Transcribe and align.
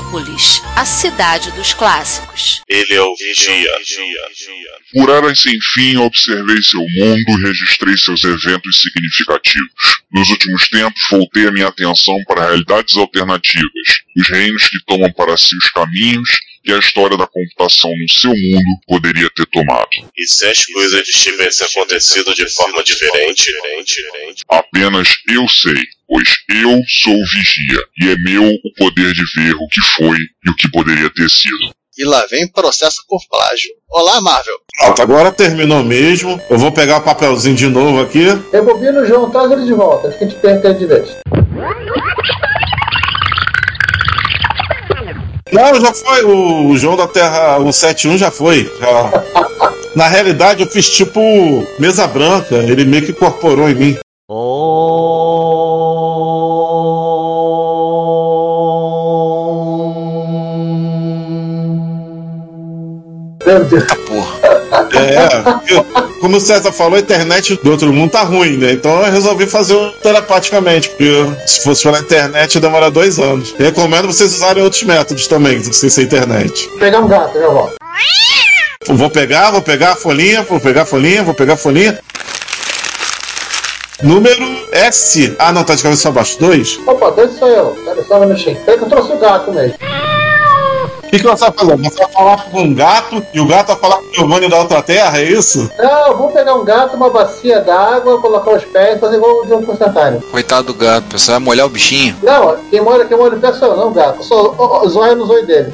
Retrópolis, 0.00 0.62
a 0.76 0.84
cidade 0.86 1.50
dos 1.52 1.74
clássicos. 1.74 2.62
Ele 2.66 2.94
é 2.94 3.02
o 3.02 3.14
vigia. 3.14 3.70
Por 4.94 5.10
eras 5.10 5.40
sem 5.40 5.58
fim, 5.74 5.96
observei 5.98 6.56
seu 6.62 6.80
mundo 6.80 7.24
e 7.28 7.42
registrei 7.42 7.96
seus 7.98 8.24
eventos 8.24 8.80
significativos. 8.80 10.00
Nos 10.10 10.30
últimos 10.30 10.68
tempos, 10.68 11.02
voltei 11.10 11.46
a 11.46 11.52
minha 11.52 11.68
atenção 11.68 12.16
para 12.26 12.46
realidades 12.46 12.96
alternativas, 12.96 14.00
os 14.16 14.28
reinos 14.28 14.68
que 14.68 14.78
tomam 14.86 15.12
para 15.12 15.36
si 15.36 15.54
os 15.56 15.70
caminhos 15.70 16.30
que 16.62 16.72
a 16.72 16.78
história 16.78 17.16
da 17.16 17.26
computação 17.26 17.90
no 17.90 18.08
seu 18.08 18.30
mundo 18.30 18.80
poderia 18.86 19.30
ter 19.30 19.46
tomado. 19.46 19.88
E 20.16 20.26
se 20.26 20.46
as 20.46 20.64
coisas 20.66 21.06
tivessem 21.08 21.66
acontecido 21.66 22.34
de 22.34 22.48
forma 22.50 22.82
diferente? 22.82 23.50
Apenas 24.48 25.08
eu 25.28 25.48
sei, 25.48 25.82
pois 26.10 26.28
eu 26.50 26.82
sou 26.88 27.14
o 27.14 27.26
vigia, 27.32 27.80
e 28.02 28.08
é 28.10 28.16
meu 28.16 28.42
o 28.42 28.74
poder 28.76 29.12
de 29.12 29.22
ver 29.36 29.54
o 29.54 29.68
que 29.68 29.80
foi 29.96 30.18
e 30.18 30.50
o 30.50 30.56
que 30.56 30.68
poderia 30.68 31.08
ter 31.08 31.30
sido. 31.30 31.72
E 31.96 32.04
lá 32.04 32.26
vem 32.28 32.50
processo 32.50 33.04
por 33.08 33.20
plágio. 33.30 33.70
Olá, 33.88 34.20
Marvel. 34.20 34.54
Pronto, 34.76 35.02
agora 35.02 35.30
terminou 35.30 35.84
mesmo. 35.84 36.40
Eu 36.50 36.58
vou 36.58 36.72
pegar 36.72 36.96
o 36.96 37.02
papelzinho 37.02 37.54
de 37.54 37.68
novo 37.68 38.00
aqui. 38.00 38.26
Rebobina 38.52 39.02
o 39.02 39.06
João, 39.06 39.30
traz 39.30 39.50
ele 39.52 39.66
de 39.66 39.74
volta. 39.74 40.08
Acho 40.08 40.18
que 40.18 40.24
a 40.24 40.28
gente 40.28 40.40
perde 40.40 40.66
ele 40.66 40.78
de 40.78 40.86
vez. 40.86 41.16
Não, 45.52 45.80
já 45.80 45.92
foi. 45.92 46.24
O 46.24 46.76
João 46.76 46.96
da 46.96 47.06
Terra 47.06 47.58
171 47.58 48.18
já 48.18 48.30
foi. 48.30 48.72
Já. 48.80 49.24
Na 49.94 50.08
realidade, 50.08 50.62
eu 50.62 50.70
fiz 50.70 50.88
tipo 50.88 51.20
mesa 51.78 52.06
branca. 52.06 52.54
Ele 52.56 52.84
meio 52.84 53.04
que 53.04 53.10
incorporou 53.12 53.68
em 53.68 53.74
mim. 53.74 53.98
Meu 54.30 55.19
Deus. 63.58 63.84
Porra. 64.06 64.40
É, 64.92 66.10
como 66.20 66.36
o 66.36 66.40
César 66.40 66.70
falou, 66.70 66.96
a 66.96 67.00
internet 67.00 67.58
do 67.62 67.70
outro 67.70 67.92
mundo 67.92 68.12
tá 68.12 68.22
ruim, 68.22 68.56
né? 68.56 68.72
Então 68.72 69.04
eu 69.04 69.10
resolvi 69.10 69.46
fazer 69.46 69.76
telepaticamente, 70.02 70.88
porque 70.90 71.26
se 71.46 71.62
fosse 71.62 71.82
pela 71.82 71.98
internet 71.98 72.54
ia 72.54 72.60
demorar 72.60 72.90
dois 72.90 73.18
anos. 73.18 73.54
Recomendo 73.58 74.06
vocês 74.06 74.34
usarem 74.34 74.62
outros 74.62 74.82
métodos 74.84 75.26
também, 75.26 75.60
sem 75.62 75.90
ser 75.90 76.02
internet. 76.02 76.68
Vou 76.68 76.78
pegar 76.78 77.00
um 77.00 77.08
gato, 77.08 77.38
já 77.38 77.48
volto. 77.48 77.74
Vou 78.88 79.10
pegar, 79.10 79.50
vou 79.50 79.62
pegar 79.62 79.92
a 79.92 79.96
folhinha, 79.96 80.42
vou 80.42 80.60
pegar 80.60 80.82
a 80.82 80.86
folhinha, 80.86 81.22
vou 81.22 81.34
pegar 81.34 81.54
a 81.54 81.56
folhinha. 81.56 81.98
Número 84.02 84.66
S. 84.72 85.36
Ah, 85.38 85.52
não, 85.52 85.62
tá 85.62 85.74
de 85.74 85.82
cabeça 85.82 86.08
abaixo. 86.08 86.38
Dois. 86.40 86.78
Opa, 86.86 87.10
dois 87.10 87.32
sou 87.38 87.48
eu. 87.48 87.66
Pera 87.84 88.02
só 88.04 88.16
um 88.16 88.20
minutinho. 88.20 88.56
Peraí 88.64 88.78
que 88.78 88.84
eu 88.84 88.88
trouxe 88.88 89.12
o 89.12 89.18
gato 89.18 89.52
mesmo. 89.52 89.76
O 91.10 91.12
que, 91.12 91.18
que 91.18 91.24
você 91.26 91.40
vai 91.44 91.52
fazer? 91.52 91.76
Você 91.76 91.98
vai 92.04 92.12
falar 92.12 92.44
com 92.44 92.60
um 92.62 92.72
gato 92.72 93.26
e 93.34 93.40
o 93.40 93.46
gato 93.46 93.66
vai 93.66 93.76
falar 93.76 93.96
com 93.96 94.10
o 94.10 94.14
Giovanni 94.14 94.48
da 94.48 94.58
outra 94.60 94.80
terra, 94.80 95.18
é 95.18 95.24
isso? 95.24 95.68
Não, 95.76 96.16
vamos 96.16 96.32
pegar 96.32 96.54
um 96.54 96.64
gato, 96.64 96.94
uma 96.96 97.10
bacia 97.10 97.58
d'água, 97.60 98.20
colocar 98.20 98.52
os 98.52 98.64
pés 98.64 98.96
e 98.96 99.00
fazer 99.00 99.16
igual 99.16 99.42
o 99.42 99.48
João 99.48 99.62
Constantino. 99.64 100.20
Coitado 100.30 100.68
do 100.68 100.74
gato, 100.74 101.06
o 101.06 101.10
pessoal 101.10 101.38
vai 101.40 101.44
molhar 101.46 101.66
o 101.66 101.68
bichinho. 101.70 102.14
Não, 102.22 102.56
quem 102.70 102.80
mora, 102.80 103.04
quem 103.06 103.16
mora 103.18 103.34
o 103.34 103.40
pé 103.40 103.52
sou 103.52 103.68
eu, 103.72 103.76
não 103.76 103.88
o 103.88 103.90
gato. 103.90 104.22
Só 104.22 104.54
o- 104.56 104.84
o 104.84 104.88
zóio 104.88 105.16
no 105.16 105.26
zóio 105.26 105.44
dele. 105.44 105.72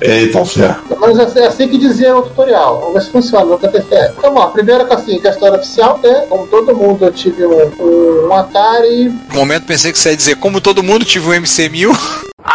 Eita, 0.00 0.44
fé. 0.46 0.76
Mas 0.98 1.18
é 1.36 1.42
é 1.42 1.46
assim 1.46 1.68
que 1.68 1.76
dizia 1.78 2.12
no 2.14 2.22
tutorial. 2.22 2.78
Vamos 2.80 2.94
ver 2.94 3.02
se 3.02 3.10
funciona, 3.10 3.44
nunca 3.44 3.68
TFL. 3.68 4.14
Então, 4.18 4.34
ó, 4.34 4.46
primeiro 4.46 4.86
que 4.86 4.94
assim, 4.94 5.20
que 5.20 5.28
a 5.28 5.30
história 5.30 5.58
oficial, 5.58 6.00
né? 6.02 6.24
Como 6.28 6.46
todo 6.46 6.74
mundo, 6.74 7.04
eu 7.04 7.12
tive 7.12 7.44
um, 7.46 7.70
um, 7.78 8.28
um 8.28 8.34
Atari. 8.34 9.10
No 9.28 9.34
momento 9.34 9.64
pensei 9.66 9.92
que 9.92 9.98
você 9.98 10.10
ia 10.10 10.16
dizer, 10.16 10.36
como 10.36 10.60
todo 10.60 10.82
mundo 10.82 11.04
tive 11.04 11.28
um 11.28 11.32
MC1000. 11.42 11.94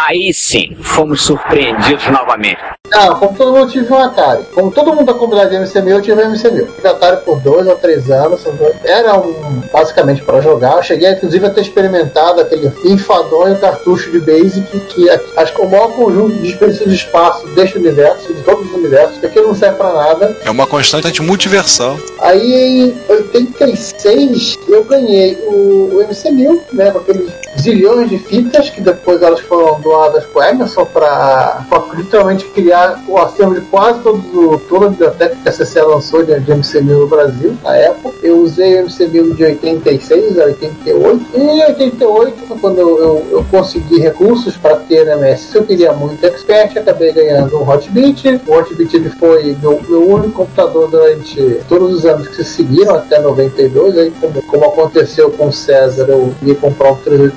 Aí 0.08 0.32
sim, 0.34 0.76
fomos 0.80 1.22
surpreendidos 1.22 2.06
novamente. 2.08 2.58
Não, 2.90 3.14
como 3.18 3.36
todo 3.36 3.52
mundo 3.52 3.70
tive 3.70 3.90
um 3.90 3.98
Atari. 3.98 4.44
Como 4.54 4.70
todo 4.70 4.92
mundo 4.92 5.06
da 5.06 5.14
comunidade 5.14 5.54
MC1000, 5.54 5.88
eu 5.88 6.02
tive 6.02 6.22
um 6.22 6.32
MC1000. 6.32 6.74
Tive 6.74 6.88
Atari 6.88 7.24
por 7.24 7.40
dois 7.40 7.66
ou 7.66 7.76
três 7.76 8.10
anos. 8.10 8.42
Era 8.84 9.16
um, 9.16 9.62
basicamente 9.72 10.22
para 10.22 10.40
jogar. 10.40 10.76
Eu 10.76 10.82
cheguei, 10.82 11.10
inclusive, 11.12 11.46
a 11.46 11.50
ter 11.50 11.62
experimentado 11.62 12.40
aquele 12.40 12.70
enfadonho 12.84 13.58
cartucho 13.58 14.10
de 14.10 14.20
Basic, 14.20 14.80
que 14.88 15.08
é, 15.08 15.20
acho 15.36 15.54
que 15.54 15.62
é 15.62 15.64
o 15.64 15.70
maior 15.70 15.92
conjunto 15.92 16.34
de 16.34 16.42
desperdício 16.42 16.88
de 16.88 16.94
espaço 16.94 17.46
deste 17.54 17.78
universo, 17.78 18.34
de 18.34 18.42
todos 18.42 18.66
os 18.66 18.74
universos, 18.74 19.18
que 19.18 19.26
aquilo 19.26 19.48
não 19.48 19.54
serve 19.54 19.78
para 19.78 19.92
nada. 19.92 20.36
É 20.44 20.50
uma 20.50 20.66
constante 20.66 21.22
multiversal. 21.22 21.96
Aí 22.20 22.82
em 22.82 22.96
86 23.08 24.58
eu 24.68 24.84
ganhei 24.84 25.34
o, 25.46 25.92
o 25.94 26.06
MC1000, 26.08 26.60
né, 26.72 26.90
com 26.90 26.98
aqueles 26.98 27.32
zilhões 27.58 28.08
de 28.08 28.18
fitas 28.18 28.70
que 28.70 28.80
depois 28.80 29.22
elas 29.22 29.40
foram 29.40 29.80
doadas 29.80 30.24
para 30.26 30.50
Emerson 30.50 30.84
para 30.86 31.64
literalmente 31.94 32.44
criar 32.46 33.02
o 33.06 33.18
acervo 33.18 33.54
de 33.54 33.60
quase 33.62 34.00
todo, 34.00 34.58
toda 34.68 34.86
a 34.86 34.88
biblioteca 34.88 35.36
que 35.36 35.48
a 35.48 35.52
CC 35.52 35.82
lançou 35.82 36.24
de, 36.24 36.38
de 36.40 36.52
MC1000 36.52 36.82
no 36.82 37.06
Brasil 37.06 37.56
na 37.62 37.76
época. 37.76 38.14
Eu 38.22 38.38
usei 38.38 38.80
o 38.80 38.86
MC1000 38.86 39.34
de 39.34 39.44
86 39.44 40.38
a 40.38 40.44
88 40.44 41.26
e 41.34 41.40
em 41.40 41.64
88 41.64 42.46
foi 42.46 42.58
quando 42.58 42.78
eu, 42.78 42.98
eu, 42.98 43.26
eu 43.30 43.44
consegui 43.50 44.00
recursos 44.00 44.56
para 44.56 44.76
ter 44.76 45.04
na 45.04 45.16
MS. 45.16 45.54
Eu 45.54 45.64
queria 45.64 45.92
muito 45.92 46.24
expert, 46.24 46.76
acabei 46.76 47.12
ganhando 47.12 47.56
um 47.58 47.68
Hotbit. 47.68 48.40
O 48.46 48.54
Hotbit 48.54 48.96
ele 48.96 49.10
foi 49.10 49.56
meu, 49.60 49.80
meu 49.88 50.08
único 50.08 50.32
computador 50.32 50.88
durante 50.88 51.60
todos 51.68 51.92
os 51.92 52.06
anos 52.06 52.28
que 52.28 52.36
se 52.36 52.44
seguiram 52.44 52.94
até 52.94 53.18
92. 53.18 53.98
Aí, 53.98 54.12
como, 54.20 54.42
como 54.42 54.64
aconteceu 54.64 55.30
com 55.30 55.48
o 55.48 55.52
César, 55.52 56.06
eu 56.08 56.32
ia 56.42 56.54
comprar 56.54 56.92
um 56.92 56.96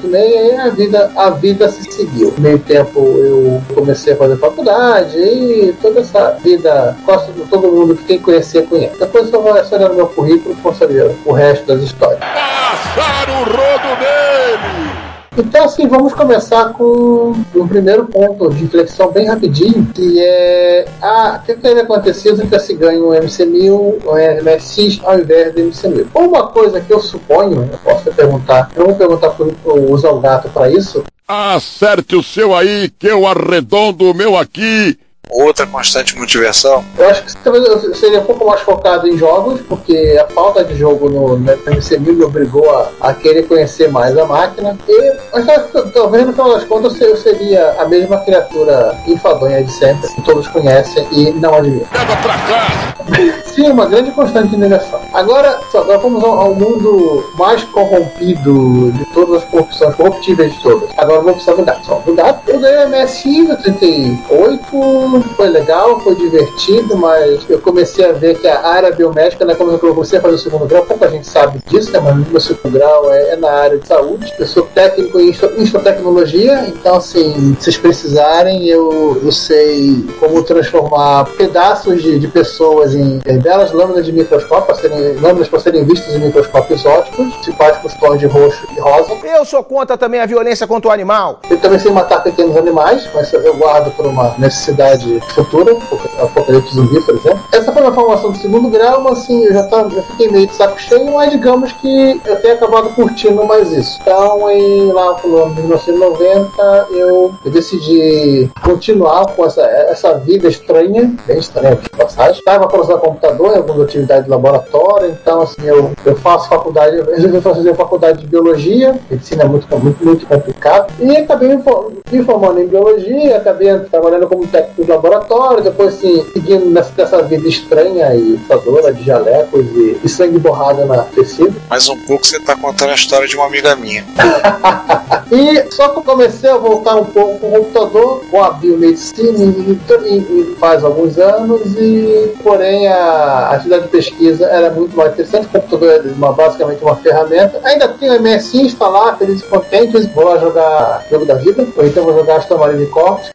386 0.09 0.53
e 0.53 0.55
a 0.55 0.69
vida, 0.69 1.11
a 1.15 1.29
vida 1.31 1.69
se 1.69 1.91
seguiu. 1.91 2.33
Meio 2.37 2.59
tempo 2.59 2.99
eu 2.99 3.61
comecei 3.73 4.13
a 4.13 4.17
fazer 4.17 4.37
faculdade 4.37 5.17
e 5.17 5.75
toda 5.81 6.01
essa 6.01 6.31
vida, 6.43 6.95
de 7.33 7.41
todo 7.43 7.71
mundo 7.71 7.95
que 7.95 8.03
quem 8.05 8.19
conhecer 8.19 8.65
conhece. 8.67 8.99
Depois 8.99 9.31
eu 9.31 9.41
vou 9.41 9.53
no 9.89 9.95
meu 9.95 10.07
currículo 10.07 10.55
saber 10.75 11.11
o 11.25 11.31
resto 11.31 11.65
das 11.65 11.81
histórias. 11.81 12.19
Passaram 12.19 13.41
o 13.41 13.45
rodo 13.45 13.99
nele! 13.99 14.94
Então, 15.37 15.65
assim, 15.65 15.87
vamos 15.87 16.13
começar 16.13 16.71
com 16.73 17.35
um 17.53 17.67
primeiro 17.67 18.05
ponto 18.05 18.49
de 18.51 18.63
inflexão 18.63 19.11
bem 19.11 19.27
rapidinho, 19.27 19.85
que 19.93 20.19
é 20.19 20.85
ah, 21.01 21.39
o 21.41 21.45
que 21.45 21.55
teria 21.55 21.83
acontecido 21.83 22.45
se 22.59 22.73
ganha 22.73 22.99
um 22.99 23.09
MC1000 23.09 23.71
ou 23.71 23.99
um 24.05 24.43
MSX 24.43 25.01
ao 25.03 25.19
invés 25.19 25.53
do 25.53 25.61
MC1000. 25.61 26.07
Uma 26.15 26.47
coisa 26.47 26.79
que 26.79 26.91
eu 26.93 27.01
suponho, 27.01 27.69
eu 27.71 27.77
posso 27.79 28.11
perguntar, 28.11 28.71
eu 28.75 28.85
vou 28.85 28.95
perguntar 28.95 29.31
para 29.31 29.45
o 29.45 29.97
Zalgato 29.97 30.49
para 30.49 30.69
isso, 30.69 31.03
Acerte 31.27 32.15
o 32.15 32.21
seu 32.21 32.55
aí, 32.55 32.87
que 32.87 33.07
eu 33.07 33.25
arredondo 33.25 34.11
o 34.11 34.13
meu 34.13 34.37
aqui. 34.37 34.95
Outra 35.29 35.65
constante 35.65 36.17
multiversal. 36.17 36.83
Eu 36.97 37.09
acho 37.09 37.23
que 37.23 37.37
talvez 37.37 37.65
eu 37.65 37.95
seria 37.95 38.21
um 38.21 38.25
pouco 38.25 38.45
mais 38.45 38.61
focado 38.61 39.07
em 39.07 39.17
jogos, 39.17 39.59
porque 39.67 40.17
a 40.21 40.31
falta 40.33 40.63
de 40.63 40.75
jogo 40.75 41.09
no, 41.09 41.37
no 41.37 41.51
MC1000 41.57 41.99
me 41.99 42.23
obrigou 42.23 42.69
a, 42.71 42.89
a 43.01 43.13
querer 43.13 43.47
conhecer 43.47 43.91
mais 43.91 44.17
a 44.17 44.25
máquina. 44.25 44.77
E, 44.87 45.13
mas 45.33 45.47
acho 45.49 45.67
que, 45.67 45.91
talvez 45.91 46.25
no 46.25 46.31
final 46.31 46.53
das 46.53 46.63
contas 46.63 46.99
eu 47.01 47.17
seria 47.17 47.75
a 47.79 47.87
mesma 47.87 48.19
criatura 48.19 48.95
enfadonha 49.07 49.63
de 49.63 49.71
sempre, 49.71 50.07
que 50.09 50.21
todos 50.21 50.47
conhecem 50.47 51.05
e 51.11 51.31
não 51.31 51.55
adivinham. 51.55 51.87
Leva 51.93 52.15
pra 52.17 52.33
cá. 52.33 52.95
Sim, 53.45 53.69
uma 53.69 53.85
grande 53.85 54.11
constante 54.11 54.49
de 54.49 54.57
negação. 54.57 54.99
Agora, 55.13 55.59
só, 55.71 55.79
agora 55.79 55.97
vamos 55.99 56.23
ao, 56.23 56.39
ao 56.39 56.55
mundo 56.55 57.23
mais 57.37 57.63
corrompido 57.65 58.91
de 58.91 59.05
todas 59.13 59.43
as 59.43 59.49
corrupções, 59.49 59.95
corruptíveis 59.95 60.53
de 60.53 60.61
todas. 60.61 60.89
Agora 60.97 61.19
vamos 61.19 61.33
precisar 61.35 61.53
do 61.53 61.63
gato. 61.63 61.85
Só, 61.85 61.95
do 62.05 62.13
gato, 62.13 62.41
eu 62.47 62.59
ganhei 62.59 62.85
MSI 62.87 63.39
em 63.39 63.55
38 63.55 65.14
foi 65.21 65.47
legal, 65.47 65.99
foi 65.99 66.15
divertido, 66.15 66.97
mas 66.97 67.41
eu 67.49 67.59
comecei 67.59 68.05
a 68.05 68.11
ver 68.11 68.37
que 68.37 68.47
a 68.47 68.67
área 68.67 68.91
biomédica, 68.91 69.45
né, 69.45 69.55
como 69.55 69.71
eu 69.71 69.79
comecei 69.79 70.19
a 70.19 70.21
fazer 70.21 70.35
o 70.35 70.39
segundo 70.39 70.65
grau, 70.65 70.85
pouca 70.85 71.09
gente 71.09 71.27
sabe 71.27 71.59
disso, 71.67 71.91
né, 71.91 71.99
mas 71.99 72.13
o 72.13 72.31
meu 72.31 72.39
segundo 72.39 72.71
grau 72.71 73.11
é, 73.11 73.33
é 73.33 73.35
na 73.35 73.51
área 73.51 73.77
de 73.77 73.87
saúde. 73.87 74.33
Eu 74.37 74.47
sou 74.47 74.63
técnico 74.73 75.19
em 75.19 75.29
instrotecnologia, 75.57 76.67
então, 76.67 76.95
assim, 76.95 77.55
se 77.59 77.65
vocês 77.65 77.77
precisarem, 77.77 78.67
eu, 78.67 79.19
eu 79.23 79.31
sei 79.31 80.05
como 80.19 80.43
transformar 80.43 81.25
pedaços 81.37 82.01
de, 82.01 82.19
de 82.19 82.27
pessoas 82.27 82.93
em, 82.93 83.21
em 83.25 83.39
belas 83.39 83.71
lâminas 83.71 84.05
de 84.05 84.11
microscópio, 84.11 84.65
para 84.65 84.75
serem, 84.75 85.15
lâminas 85.19 85.47
para 85.47 85.59
serem 85.59 85.83
vistas 85.83 86.15
em 86.15 86.19
microscópios 86.19 86.85
óticos, 86.85 87.33
principais 87.35 87.77
com 87.77 87.87
os 87.87 87.93
tons 87.95 88.19
de 88.19 88.25
roxo 88.25 88.65
e 88.75 88.79
rosa. 88.79 89.13
Eu 89.23 89.45
sou 89.45 89.63
contra 89.63 89.97
também 89.97 90.19
a 90.19 90.25
violência 90.25 90.67
contra 90.67 90.89
o 90.89 90.93
animal. 90.93 91.39
Eu 91.49 91.57
também 91.59 91.79
sei 91.79 91.91
matar 91.91 92.21
pequenos 92.23 92.55
animais, 92.57 93.07
mas 93.13 93.31
eu 93.33 93.55
guardo 93.55 93.91
por 93.95 94.05
uma 94.05 94.35
necessidade 94.37 95.04
futura, 95.33 95.77
apocalipse 96.19 96.75
zumbi, 96.75 97.01
por 97.01 97.15
exemplo. 97.15 97.39
Essa 97.51 97.71
foi 97.71 97.81
uma 97.81 97.93
formação 97.93 98.31
do 98.31 98.37
segundo 98.37 98.69
grau, 98.69 99.01
mas 99.01 99.19
assim, 99.19 99.43
eu 99.43 99.53
já, 99.53 99.63
tava, 99.67 99.89
já 99.89 100.01
fiquei 100.03 100.29
meio 100.29 100.47
de 100.47 100.55
saco 100.55 100.79
cheio, 100.79 101.11
mas 101.13 101.31
digamos 101.31 101.71
que 101.73 102.21
eu 102.25 102.35
tenho 102.41 102.55
acabado 102.55 102.89
curtindo 102.89 103.45
mais 103.45 103.71
isso. 103.71 103.97
Então, 104.01 104.49
em, 104.49 104.91
lá 104.91 105.17
no 105.23 105.43
ano 105.43 105.53
de 105.53 105.61
1990, 105.61 106.87
eu, 106.91 107.33
eu 107.43 107.51
decidi 107.51 108.49
continuar 108.63 109.27
com 109.27 109.45
essa, 109.45 109.61
essa 109.61 110.17
vida 110.19 110.47
estranha, 110.47 111.13
bem 111.25 111.37
estranha 111.37 111.75
de 111.75 111.89
passagem. 111.89 112.39
Estava 112.39 112.67
para 112.67 112.81
usar 112.81 112.97
computador 112.97 113.53
em 113.53 113.57
alguma 113.57 113.83
atividade 113.83 114.25
de 114.25 114.29
laboratório, 114.29 115.09
então 115.09 115.41
assim, 115.41 115.65
eu, 115.65 115.91
eu 116.05 116.15
faço 116.15 116.49
faculdade, 116.49 116.97
eu 116.97 117.05
resolvi 117.05 117.41
fazer 117.41 117.75
faculdade 117.75 118.19
de 118.19 118.27
biologia, 118.27 118.99
medicina 119.09 119.43
é 119.43 119.47
muito, 119.47 119.67
muito, 119.77 120.03
muito 120.03 120.25
complicado, 120.25 120.93
e 120.99 121.17
acabei 121.17 121.49
me 121.49 122.23
formando 122.23 122.59
em 122.59 122.67
biologia, 122.67 123.37
acabei 123.37 123.77
trabalhando 123.79 124.27
como 124.27 124.47
técnico 124.47 124.83
de 124.83 124.91
laboratório, 124.95 125.63
depois 125.63 125.95
assim, 125.95 126.25
seguindo 126.33 126.65
nessa, 126.69 127.21
vida 127.23 127.47
estranha 127.47 128.13
e 128.15 128.35
assustadora 128.35 128.93
de 128.93 129.03
jalecos 129.03 129.65
e, 129.75 129.99
e 130.03 130.09
sangue 130.09 130.37
borrado 130.39 130.85
na 130.85 131.03
tecido. 131.03 131.55
Mais 131.69 131.87
um 131.89 131.97
pouco 132.05 132.25
você 132.25 132.39
tá 132.39 132.55
contando 132.55 132.91
a 132.91 132.95
história 132.95 133.27
de 133.27 133.35
uma 133.35 133.45
amiga 133.45 133.75
minha. 133.75 134.03
E 135.31 135.71
só 135.71 135.89
que 135.89 135.97
eu 135.99 136.03
comecei 136.03 136.49
a 136.49 136.55
voltar 136.57 136.95
um 136.95 137.05
pouco 137.05 137.39
com 137.39 137.47
o 137.47 137.51
computador, 137.51 138.21
com 138.29 138.43
a 138.43 138.51
biomedicina, 138.51 139.39
e, 139.39 139.73
e- 140.07 140.51
e 140.51 140.55
faz 140.59 140.83
alguns 140.83 141.17
anos, 141.17 141.61
e 141.77 142.31
porém 142.43 142.87
a 142.87 143.49
atividade 143.49 143.83
de 143.85 143.89
pesquisa 143.89 144.45
era 144.45 144.69
muito 144.69 144.95
mais 144.95 145.13
interessante. 145.13 145.47
O 145.47 145.49
computador 145.49 145.89
é 145.93 145.99
uma- 146.15 146.31
basicamente 146.31 146.81
uma 146.83 146.95
ferramenta. 146.97 147.59
Ainda 147.63 147.87
tenho 147.89 148.13
o 148.13 148.15
MSI 148.21 148.61
instalar, 148.67 149.17
feliz 149.17 149.41
e 149.41 149.45
contente, 149.45 149.97
vou 150.13 150.25
lá 150.25 150.37
jogar 150.37 151.03
jogo 151.09 151.25
da 151.25 151.33
vida, 151.35 151.67
ou 151.75 151.85
então 151.85 152.03
vou 152.03 152.13
jogar 152.13 152.37
Aston 152.37 152.57
Marine 152.57 152.85
Corps. 152.85 153.31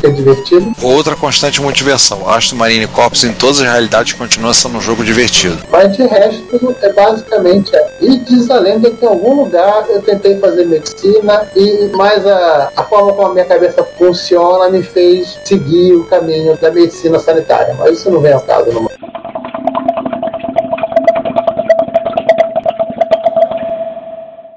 Que 0.00 0.06
é 0.06 0.10
divertido. 0.10 0.72
Outra 0.82 1.14
constante 1.14 1.60
motivação. 1.60 2.28
Aston 2.28 2.56
Marine 2.56 2.86
Corps 2.86 3.24
em 3.24 3.32
todas 3.32 3.60
as 3.60 3.66
realidades 3.66 4.14
continua 4.14 4.54
sendo 4.54 4.78
um 4.78 4.80
jogo 4.80 5.04
divertido. 5.04 5.58
Mas 5.70 5.96
de 5.96 6.02
resto 6.04 6.76
é 6.80 6.92
basicamente 6.92 7.74
é. 7.74 7.90
E 8.00 8.18
diz 8.18 8.50
a 8.50 8.58
lenda 8.58 8.90
que 8.90 9.04
em 9.04 9.08
algum 9.08 9.42
lugar 9.42 9.86
eu 9.90 10.00
tentei 10.00 10.38
fazer 10.38 10.64
medicina 10.64 11.46
e 11.54 11.88
mais 11.94 12.26
a, 12.26 12.72
a 12.76 12.84
forma 12.84 13.12
como 13.12 13.28
a 13.28 13.32
minha 13.34 13.44
cabeça 13.44 13.84
funciona 13.98 14.70
me 14.70 14.82
fez 14.82 15.38
seguir 15.44 15.94
o 15.94 16.04
caminho 16.04 16.56
da 16.56 16.70
medicina 16.70 17.18
sanitária. 17.18 17.74
Mas 17.78 17.98
isso 17.98 18.10
não 18.10 18.20
vem 18.20 18.32
ao 18.32 18.40
caso, 18.40 18.72
não. 18.72 18.88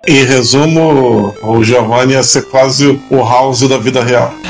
Em 0.05 0.25
resumo, 0.25 1.33
o 1.41 1.63
Giovanni 1.63 2.11
ia 2.11 2.23
ser 2.23 2.41
quase 2.49 2.99
o 3.09 3.17
House 3.19 3.61
da 3.69 3.77
vida 3.77 4.03
real. 4.03 4.33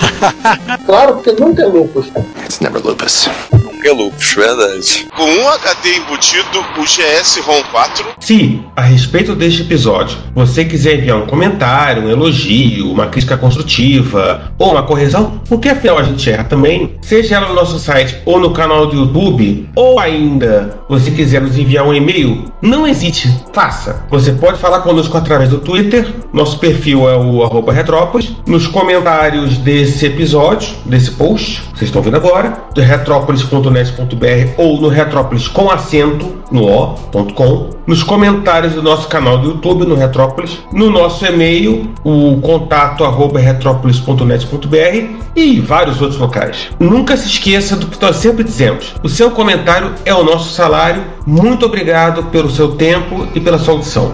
Claro, 0.86 1.16
porque 1.16 1.32
nunca 1.34 1.64
é 1.64 1.66
lupus. 1.66 2.08
It's 2.44 2.60
never 2.60 2.82
lupus. 2.84 3.30
Nunca 3.52 3.88
é 3.88 3.92
lupus, 3.92 4.34
verdade. 4.34 5.08
Com 5.16 5.24
um 5.24 5.50
HD 5.50 5.98
embutido, 5.98 6.60
o 6.78 6.84
GS 6.84 7.38
ROM 7.46 7.62
4 7.72 8.06
Se, 8.20 8.62
a 8.76 8.82
respeito 8.82 9.36
deste 9.36 9.62
episódio, 9.62 10.18
você 10.36 10.64
quiser 10.66 11.00
enviar 11.00 11.18
um 11.18 11.26
comentário, 11.26 12.04
um 12.04 12.10
elogio, 12.10 12.92
uma 12.92 13.08
crítica 13.08 13.38
construtiva 13.38 14.54
ou 14.58 14.72
uma 14.72 14.84
correção, 14.84 15.42
porque 15.48 15.70
afinal 15.70 15.98
a 16.00 16.04
gente 16.04 16.30
erra 16.30 16.44
também, 16.44 16.96
seja 17.02 17.36
ela 17.36 17.50
no 17.50 17.56
nosso 17.56 17.80
site 17.80 18.18
ou 18.26 18.40
no 18.40 18.52
canal 18.52 18.88
do 18.88 18.96
YouTube, 18.96 19.70
ou 19.76 20.00
ainda 20.00 20.80
você 20.88 21.12
quiser 21.12 21.42
nos 21.42 21.58
enviar 21.58 21.86
um 21.86 21.94
e-mail, 21.94 22.46
não 22.62 22.88
hesite, 22.88 23.34
faça. 23.54 24.06
Você 24.10 24.32
pode 24.34 24.60
falar 24.60 24.82
conosco 24.82 25.18
através 25.18 25.43
do 25.50 25.60
Twitter, 25.60 26.08
nosso 26.32 26.60
perfil 26.60 27.10
é 27.10 27.16
o 27.16 27.44
arroba 27.44 27.72
Retrópolis, 27.72 28.36
nos 28.46 28.68
comentários 28.68 29.58
desse 29.58 30.06
episódio, 30.06 30.70
desse 30.86 31.12
post, 31.12 31.62
vocês 31.74 31.90
estão 31.90 32.02
vendo 32.02 32.18
agora, 32.18 32.64
retrópolis.net.br 32.76 34.54
ou 34.58 34.80
no 34.80 34.88
Retrópolis 34.88 35.48
com 35.48 35.70
acento 35.70 36.44
no 36.52 36.64
o.com, 36.64 37.70
nos 37.88 38.04
comentários 38.04 38.74
do 38.74 38.84
nosso 38.84 39.08
canal 39.08 39.38
do 39.38 39.50
YouTube 39.50 39.86
no 39.86 39.96
Retrópolis, 39.96 40.60
no 40.72 40.90
nosso 40.90 41.26
e-mail, 41.26 41.92
o 42.04 42.40
contato 42.42 43.04
arroba 43.04 43.40
retrópolis.net.br 43.40 45.24
e 45.36 45.60
vários 45.60 46.02
outros 46.02 46.20
locais. 46.20 46.70
Nunca 46.80 47.18
se 47.18 47.28
esqueça 47.28 47.76
do 47.76 47.88
que 47.88 48.02
nós 48.02 48.18
sempre 48.18 48.44
dizemos: 48.44 48.94
o 49.04 49.10
seu 49.10 49.32
comentário 49.32 49.94
é 50.06 50.14
o 50.14 50.24
nosso 50.24 50.54
salário. 50.54 51.04
Muito 51.26 51.66
obrigado 51.66 52.24
pelo 52.26 52.52
seu 52.52 52.74
tempo 52.74 53.28
e 53.34 53.40
pela 53.40 53.58
sua 53.58 53.74
audição. 53.74 54.14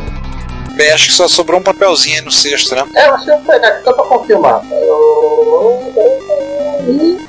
Bem, 0.80 0.94
acho 0.94 1.08
que 1.08 1.12
só 1.12 1.28
sobrou 1.28 1.60
um 1.60 1.62
papelzinho 1.62 2.16
aí 2.16 2.22
no 2.22 2.32
cesto, 2.32 2.74
né? 2.74 2.86
É, 2.96 3.10
eu 3.10 3.16
achei 3.16 3.36
que 3.36 3.46
pegar 3.46 3.68
aqui 3.68 3.84
só 3.84 3.92
pra 3.92 4.06
confirmar. 4.06 4.62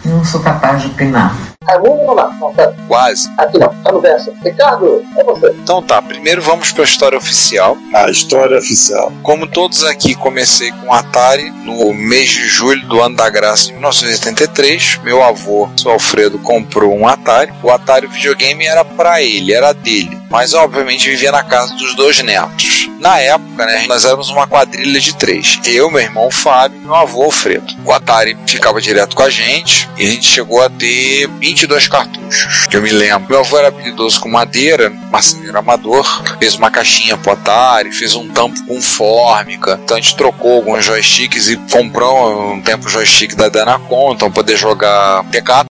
Não 0.05 0.25
sou 0.25 0.41
capaz 0.41 0.81
de 0.82 0.87
opinar. 0.87 1.37
Raimundo, 1.67 2.06
vamos 2.06 2.14
lá. 2.14 2.37
Não, 2.41 2.55
pera. 2.55 2.76
Quase. 2.87 3.29
Aqui 3.37 3.58
não, 3.58 3.69
tá 3.82 3.91
no 3.91 4.00
verso. 4.00 4.32
Ricardo, 4.44 5.05
é 5.19 5.25
você. 5.25 5.49
Então 5.62 5.82
tá, 5.82 6.00
primeiro 6.00 6.41
vamos 6.41 6.70
para 6.70 6.85
a 6.85 6.85
história 6.85 7.19
oficial. 7.19 7.76
A 7.93 8.08
história 8.08 8.56
oficial. 8.56 9.12
Como 9.25 9.49
todos 9.49 9.82
aqui, 9.82 10.14
comecei 10.14 10.70
com 10.70 10.87
o 10.87 10.93
Atari 10.93 11.50
no 11.64 11.93
mês 11.93 12.31
de 12.31 12.49
julho 12.49 12.87
do 12.87 13.03
ano 13.03 13.17
da 13.17 13.29
graça 13.29 13.67
de 13.67 13.73
1983. 13.73 15.00
Meu 15.03 15.25
avô, 15.25 15.69
seu 15.76 15.91
Alfredo, 15.91 16.38
comprou 16.38 16.96
um 16.96 17.08
Atari. 17.08 17.53
O 17.64 17.70
Atari 17.70 18.06
videogame 18.06 18.64
era 18.64 18.85
para 18.85 19.20
ele, 19.20 19.53
era 19.53 19.73
dele. 19.73 20.17
Mas 20.31 20.55
obviamente 20.55 21.11
vivia 21.11 21.32
na 21.32 21.43
casa 21.43 21.75
dos 21.75 21.96
dois 21.96 22.23
netos. 22.23 22.80
Na 23.00 23.19
época, 23.19 23.64
né, 23.64 23.87
nós 23.88 24.05
éramos 24.05 24.29
uma 24.29 24.47
quadrilha 24.47 25.00
de 25.00 25.17
três. 25.17 25.58
Eu, 25.64 25.91
meu 25.91 26.00
irmão 26.00 26.31
Fábio 26.31 26.79
e 26.79 26.85
meu 26.85 26.94
avô 26.94 27.23
Alfredo. 27.23 27.75
O 27.82 27.93
Atari 27.93 28.37
ficava 28.47 28.79
direto 28.79 29.17
com 29.17 29.23
a 29.23 29.31
gente 29.31 29.88
e 29.97 30.06
a 30.06 30.11
gente 30.11 30.26
chegou 30.26 30.62
a 30.62 30.69
ter 30.69 31.26
22 31.26 31.88
cartuchos, 31.88 32.67
que 32.67 32.76
eu 32.76 32.82
me 32.82 32.91
lembro. 32.91 33.31
Meu 33.31 33.41
avô 33.41 33.56
era 33.56 33.69
habilidoso 33.69 34.20
com 34.20 34.29
madeira, 34.29 34.91
marceneiro 35.11 35.58
amador, 35.58 36.06
fez 36.38 36.55
uma 36.56 36.70
caixinha 36.70 37.17
pro 37.17 37.32
Atari, 37.32 37.91
fez 37.91 38.14
um 38.14 38.29
tampo 38.29 38.62
com 38.67 38.82
fórmica. 38.82 39.81
Então 39.82 39.96
a 39.96 40.00
gente 40.00 40.14
trocou 40.14 40.56
alguns 40.56 40.85
joysticks 40.85 41.49
e 41.49 41.56
comprou 41.56 42.53
um 42.53 42.61
tempo 42.61 42.87
joystick 42.87 43.35
da 43.35 43.49
Danacon, 43.49 44.12
então 44.12 44.31
poder 44.31 44.58
jogar 44.58 45.25
PK. 45.31 45.69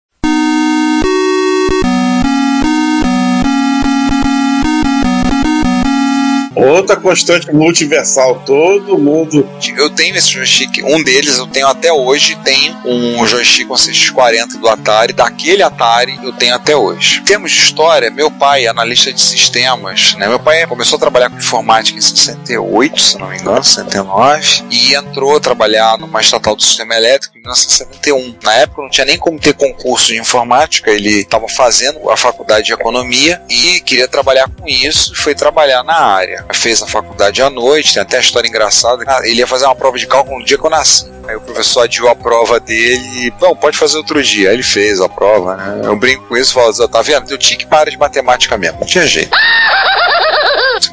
Outra 6.56 6.96
constante 6.96 7.52
multiversal, 7.52 8.42
todo 8.46 8.98
mundo. 8.98 9.46
Eu 9.76 9.90
tenho 9.90 10.16
esse 10.16 10.30
joystick, 10.30 10.82
um 10.82 11.02
deles 11.02 11.36
eu 11.36 11.46
tenho 11.46 11.66
até 11.66 11.92
hoje, 11.92 12.34
tenho 12.42 12.74
um 12.86 13.26
joystick 13.26 13.68
com 13.68 13.74
CX40 13.74 14.58
do 14.58 14.66
Atari, 14.66 15.12
daquele 15.12 15.62
Atari 15.62 16.18
eu 16.22 16.32
tenho 16.32 16.54
até 16.54 16.74
hoje. 16.74 17.20
Em 17.20 17.24
termos 17.24 17.52
de 17.52 17.58
história, 17.58 18.10
meu 18.10 18.30
pai, 18.30 18.66
analista 18.66 19.12
de 19.12 19.20
sistemas, 19.20 20.14
né? 20.14 20.26
Meu 20.26 20.40
pai 20.40 20.66
começou 20.66 20.96
a 20.96 21.00
trabalhar 21.00 21.28
com 21.28 21.36
informática 21.36 21.98
em 21.98 22.00
68, 22.00 23.00
se 23.02 23.18
não 23.18 23.28
me 23.28 23.36
engano, 23.36 23.62
69, 23.62 24.64
e 24.70 24.94
entrou 24.94 25.36
a 25.36 25.40
trabalhar 25.40 25.98
numa 25.98 26.22
estatal 26.22 26.56
do 26.56 26.62
sistema 26.62 26.94
elétrico 26.94 27.36
em 27.36 27.40
1971. 27.42 28.34
Na 28.42 28.54
época 28.54 28.80
não 28.80 28.88
tinha 28.88 29.04
nem 29.04 29.18
como 29.18 29.38
ter 29.38 29.52
concurso 29.52 30.06
de 30.06 30.18
informática, 30.18 30.90
ele 30.90 31.20
estava 31.20 31.48
fazendo 31.48 32.08
a 32.08 32.16
faculdade 32.16 32.66
de 32.66 32.72
economia 32.72 33.42
e 33.46 33.78
queria 33.80 34.08
trabalhar 34.08 34.48
com 34.48 34.66
isso 34.66 35.12
e 35.12 35.16
foi 35.16 35.34
trabalhar 35.34 35.82
na 35.84 36.00
área. 36.00 36.45
Fez 36.52 36.82
a 36.82 36.86
faculdade 36.86 37.42
à 37.42 37.50
noite, 37.50 37.94
tem 37.94 38.02
até 38.02 38.16
a 38.16 38.20
história 38.20 38.48
engraçada. 38.48 39.04
Ele 39.24 39.40
ia 39.40 39.46
fazer 39.46 39.66
uma 39.66 39.74
prova 39.74 39.98
de 39.98 40.06
cálculo 40.06 40.38
no 40.38 40.44
dia 40.44 40.56
que 40.56 40.64
eu 40.64 40.70
nasci. 40.70 41.10
Aí 41.28 41.34
o 41.34 41.40
professor 41.40 41.80
adiou 41.82 42.08
a 42.08 42.14
prova 42.14 42.60
dele 42.60 43.02
e, 43.26 43.32
não, 43.40 43.56
pode 43.56 43.76
fazer 43.76 43.96
outro 43.96 44.22
dia. 44.22 44.50
Aí 44.50 44.54
ele 44.54 44.62
fez 44.62 45.00
a 45.00 45.08
prova, 45.08 45.56
né? 45.56 45.80
Eu 45.84 45.96
brinco 45.96 46.24
com 46.28 46.36
isso 46.36 46.54
falo, 46.54 46.72
tá 46.88 47.02
vendo? 47.02 47.30
Eu 47.30 47.38
tinha 47.38 47.58
que 47.58 47.66
parar 47.66 47.90
de 47.90 47.98
matemática 47.98 48.56
mesmo, 48.56 48.80
não 48.80 48.86
tinha 48.86 49.06
jeito. 49.06 49.36